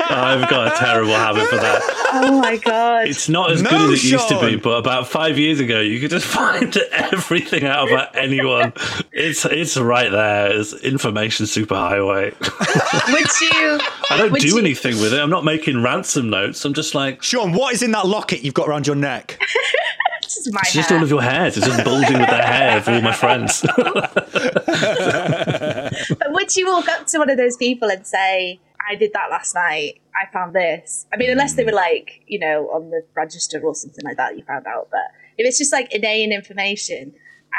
[0.07, 1.81] I've got a terrible habit for that.
[2.13, 3.07] oh my God.
[3.07, 5.79] It's not as No, good as it used to be, but about five years ago,
[5.79, 8.73] you could just find everything out about anyone.
[9.11, 10.51] It's it's right there.
[10.59, 12.33] It's information superhighway.
[13.11, 13.79] would you?
[14.09, 15.19] I don't do you- anything with it.
[15.19, 16.63] I'm not making ransom notes.
[16.65, 19.39] I'm just like Sean, what is in that locket you've got around your neck?
[20.25, 21.55] This is my it's just all of your hairs.
[21.57, 23.63] It's just bulging with the hair of all my friends.
[26.17, 28.59] But would you walk up to one of those people and say,
[28.89, 31.05] I did that last night, I found this?
[31.13, 34.37] I mean, unless they were like, you know, on the register or something like that,
[34.37, 34.89] you found out.
[34.91, 35.01] But
[35.37, 37.13] if it's just like inane information,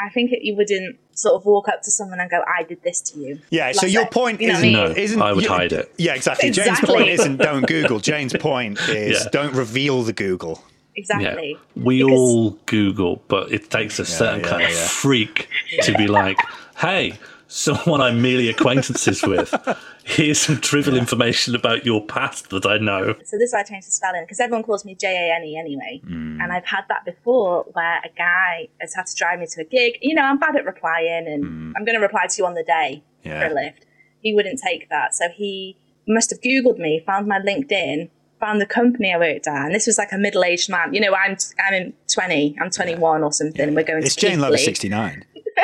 [0.05, 2.83] I think that you wouldn't sort of walk up to someone and go, I did
[2.83, 3.39] this to you.
[3.49, 4.11] Yeah, so your that.
[4.11, 4.73] point You know is what I mean?
[4.73, 5.91] No, isn't I would you- hide it.
[5.97, 6.51] Yeah, exactly.
[6.51, 7.99] Jane's point isn't don't Google.
[7.99, 9.29] Jane's point is Yeah.
[9.31, 10.63] don't reveal the Google.
[10.97, 11.51] Exactly.
[11.75, 14.87] Yeah, we Because- all Google, but it takes a certain yeah, kind of yeah.
[14.87, 15.47] freak
[15.83, 16.37] to be like,
[16.79, 17.13] "Hey,
[17.47, 19.53] someone I'm merely acquaintances with,
[20.03, 23.63] here's some trivial information about your past that I know." So this is why I
[23.63, 26.41] changed the spelling because everyone calls me J A N E anyway, Mm.
[26.41, 29.65] and I've had that before where a guy has had to drive me to a
[29.65, 29.99] gig.
[30.01, 32.63] You know, I'm bad at replying, and I'm going to reply to you on the
[32.63, 33.29] day Mm.
[33.29, 33.39] Yeah.
[33.47, 33.85] for a lift.
[34.21, 35.77] He wouldn't take that, so he
[36.07, 39.87] must have Googled me, found my LinkedIn, found the company I worked at, and this
[39.87, 40.93] was like a middle-aged man.
[40.93, 43.73] You know, I'm I'm in 20, I'm 21 or something.
[43.75, 44.57] We're going It's to Jane Lover.
[44.57, 45.25] 69.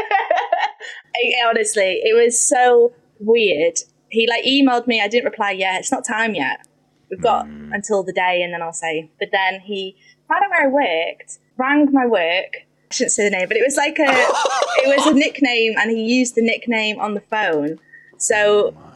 [1.16, 3.80] I- honestly, it was so weird.
[4.10, 5.02] He like emailed me.
[5.02, 5.80] I didn't reply yet.
[5.80, 6.68] It's not time yet.
[7.10, 9.12] We've got until the day, and then I'll say.
[9.20, 9.96] But then he
[10.28, 10.68] found out where I
[11.12, 12.56] worked, rang my work.
[12.90, 15.92] I shouldn't say the name, but it was like a, it was a nickname, and
[15.92, 17.80] he used the nickname on the phone.
[18.18, 18.93] So ah,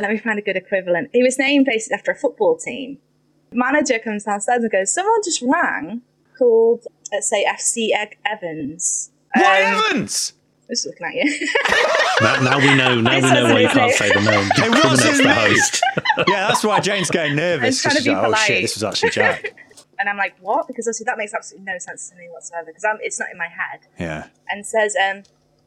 [0.00, 1.10] let me find a good equivalent.
[1.12, 2.98] He was named basically after a football team.
[3.52, 6.02] Manager comes downstairs and goes, "Someone just rang,
[6.38, 10.32] called let's say FC Eg- Evans." What Um, Evans?
[10.70, 11.48] Just looking at you.
[12.20, 13.00] Now, now we know.
[13.00, 14.48] Now we know why you can't say the name.
[14.52, 15.82] It You're the wasn't next host.
[16.28, 17.84] Yeah, that's why Jane's getting nervous.
[17.84, 18.62] I'm trying 'cause to be like, oh shit, polite.
[18.62, 19.54] this was actually Jack.
[19.98, 20.66] And I'm like, what?
[20.68, 23.46] Because obviously that makes absolutely no sense to me whatsoever because it's not in my
[23.46, 23.80] head.
[24.00, 24.26] Yeah.
[24.50, 25.22] And says, um,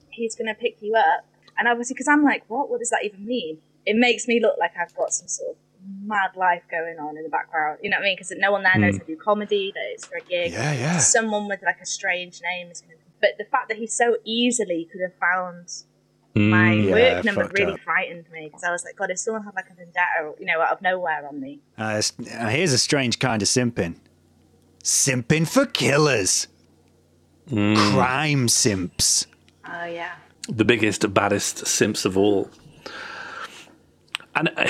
[0.09, 1.25] he's going to pick you up.
[1.57, 2.69] And obviously, because I'm like, what?
[2.69, 3.59] What does that even mean?
[3.85, 5.55] It makes me look like I've got some sort of
[6.03, 7.79] mad life going on in the background.
[7.83, 8.15] You know what I mean?
[8.17, 10.51] Because no one there knows I do comedy, that it's for a gig.
[10.51, 10.97] Yeah, yeah.
[10.97, 13.03] Someone with like a strange name is going to.
[13.21, 15.69] But the fact that he so easily could have found
[16.35, 17.79] My Yeah, work number really up.
[17.79, 20.59] frightened me because I was like, God, if someone had like a vendetta, you know,
[20.61, 21.59] out of nowhere on me.
[21.77, 22.01] Uh,
[22.33, 23.95] uh, here's a strange kind of simping.
[24.83, 26.47] Simping for killers.
[27.49, 29.27] Crime simps.
[29.67, 30.15] Oh yeah.
[30.49, 32.49] the biggest, baddest simps of all.
[34.35, 34.69] And uh,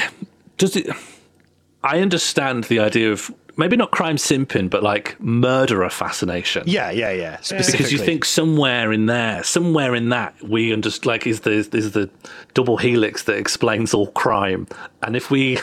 [0.57, 0.87] does it?
[1.83, 6.63] I understand the idea of maybe not crime simping, but like murderer fascination.
[6.65, 7.37] Yeah, yeah, yeah.
[7.37, 7.77] Specifically.
[7.77, 11.91] Because you think somewhere in there, somewhere in that, we understand like is the is
[11.91, 12.09] the
[12.53, 14.67] double helix that explains all crime,
[15.01, 15.59] and if we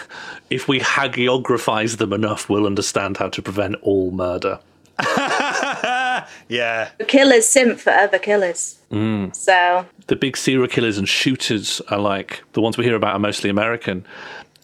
[0.51, 4.59] if we hagiographize them enough, we'll understand how to prevent all murder.
[6.53, 6.91] yeah.
[7.09, 8.79] Killers simp for other killers.
[8.91, 9.35] Mm.
[9.35, 13.19] So the big serial killers and shooters are like the ones we hear about are
[13.19, 14.05] mostly American.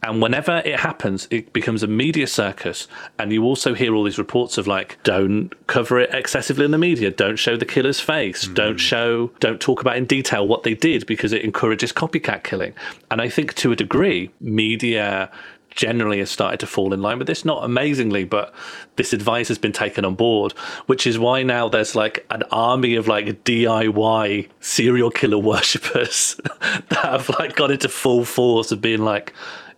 [0.00, 2.86] And whenever it happens, it becomes a media circus.
[3.18, 6.78] And you also hear all these reports of like, don't cover it excessively in the
[6.78, 7.10] media.
[7.10, 8.46] Don't show the killer's face.
[8.46, 12.74] Don't show, don't talk about in detail what they did because it encourages copycat killing.
[13.10, 15.32] And I think to a degree, media
[15.70, 17.44] generally has started to fall in line with this.
[17.44, 18.54] Not amazingly, but
[18.96, 20.52] this advice has been taken on board,
[20.86, 26.40] which is why now there's like an army of like DIY serial killer worshippers
[26.88, 29.32] that have like got into full force of being like,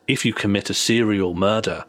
[0.06, 1.84] if you commit a serial murder,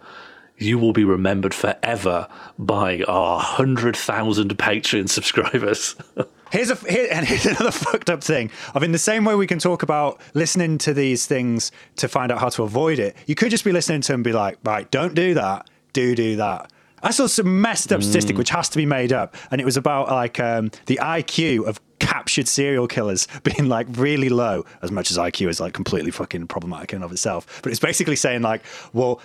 [0.57, 2.27] you will be remembered forever
[2.59, 5.95] by our 100,000 Patreon subscribers.
[6.51, 8.51] Here's a here, and here's another fucked up thing.
[8.75, 12.31] Of in the same way we can talk about listening to these things to find
[12.31, 14.57] out how to avoid it, you could just be listening to them and be like,
[14.63, 16.71] right, don't do that, do do that.
[17.03, 19.77] I saw some messed up statistic which has to be made up, and it was
[19.77, 25.09] about like um, the IQ of captured serial killers being like really low, as much
[25.09, 27.61] as IQ is like completely fucking problematic in and of itself.
[27.63, 28.61] But it's basically saying like,
[28.93, 29.21] well,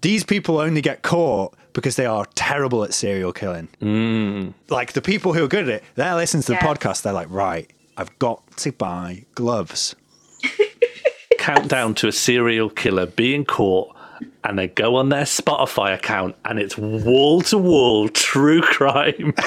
[0.00, 3.68] these people only get caught because they are terrible at serial killing.
[3.80, 4.52] Mm.
[4.68, 6.66] Like the people who are good at it, they're listening to the Yeah.
[6.66, 7.02] podcast.
[7.02, 9.94] They're like, right, I've got to buy gloves.
[11.38, 13.94] Countdown to a serial killer being caught.
[14.42, 19.32] And they go on their Spotify account, and it's wall to wall true crime.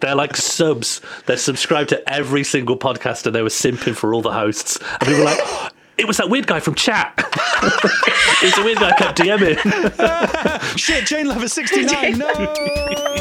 [0.00, 1.00] They're like subs.
[1.26, 4.78] They're subscribed to every single podcast, and they were simping for all the hosts.
[4.92, 5.68] And people were like, "Oh,
[5.98, 7.12] "It was that weird guy from chat.
[8.42, 9.58] it's a weird guy I kept DMing."
[10.78, 13.17] Shit, Jane Lover 69, no!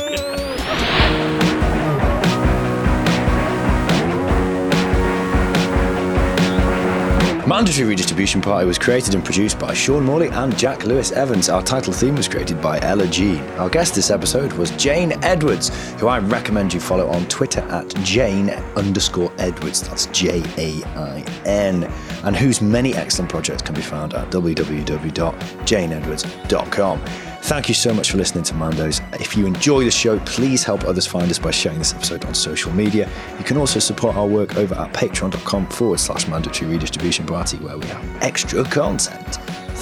[7.47, 11.47] Mandatory Redistribution Party was created and produced by Sean Morley and Jack Lewis Evans.
[11.47, 13.39] Our title theme was created by Ella Jean.
[13.51, 17.87] Our guest this episode was Jane Edwards, who I recommend you follow on Twitter at
[18.03, 19.87] Jane underscore Edwards.
[19.87, 21.85] That's J A I N.
[22.25, 27.26] And whose many excellent projects can be found at www.janeedwards.com.
[27.43, 29.01] Thank you so much for listening to Mandos.
[29.21, 32.33] If you enjoy the show, please help others find us by sharing this episode on
[32.33, 33.09] social media.
[33.37, 37.77] You can also support our work over at patreon.com forward slash mandatory redistribution party, where
[37.77, 39.35] we have extra content.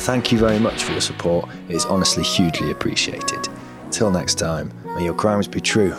[0.03, 1.49] Thank you very much for your support.
[1.67, 3.47] It is honestly hugely appreciated.
[3.89, 5.95] Till next time, may your crimes be true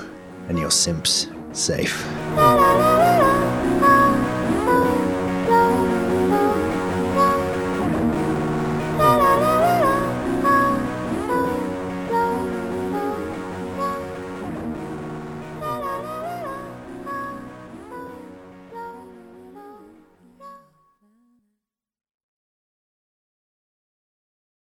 [0.49, 2.07] and your simps safe.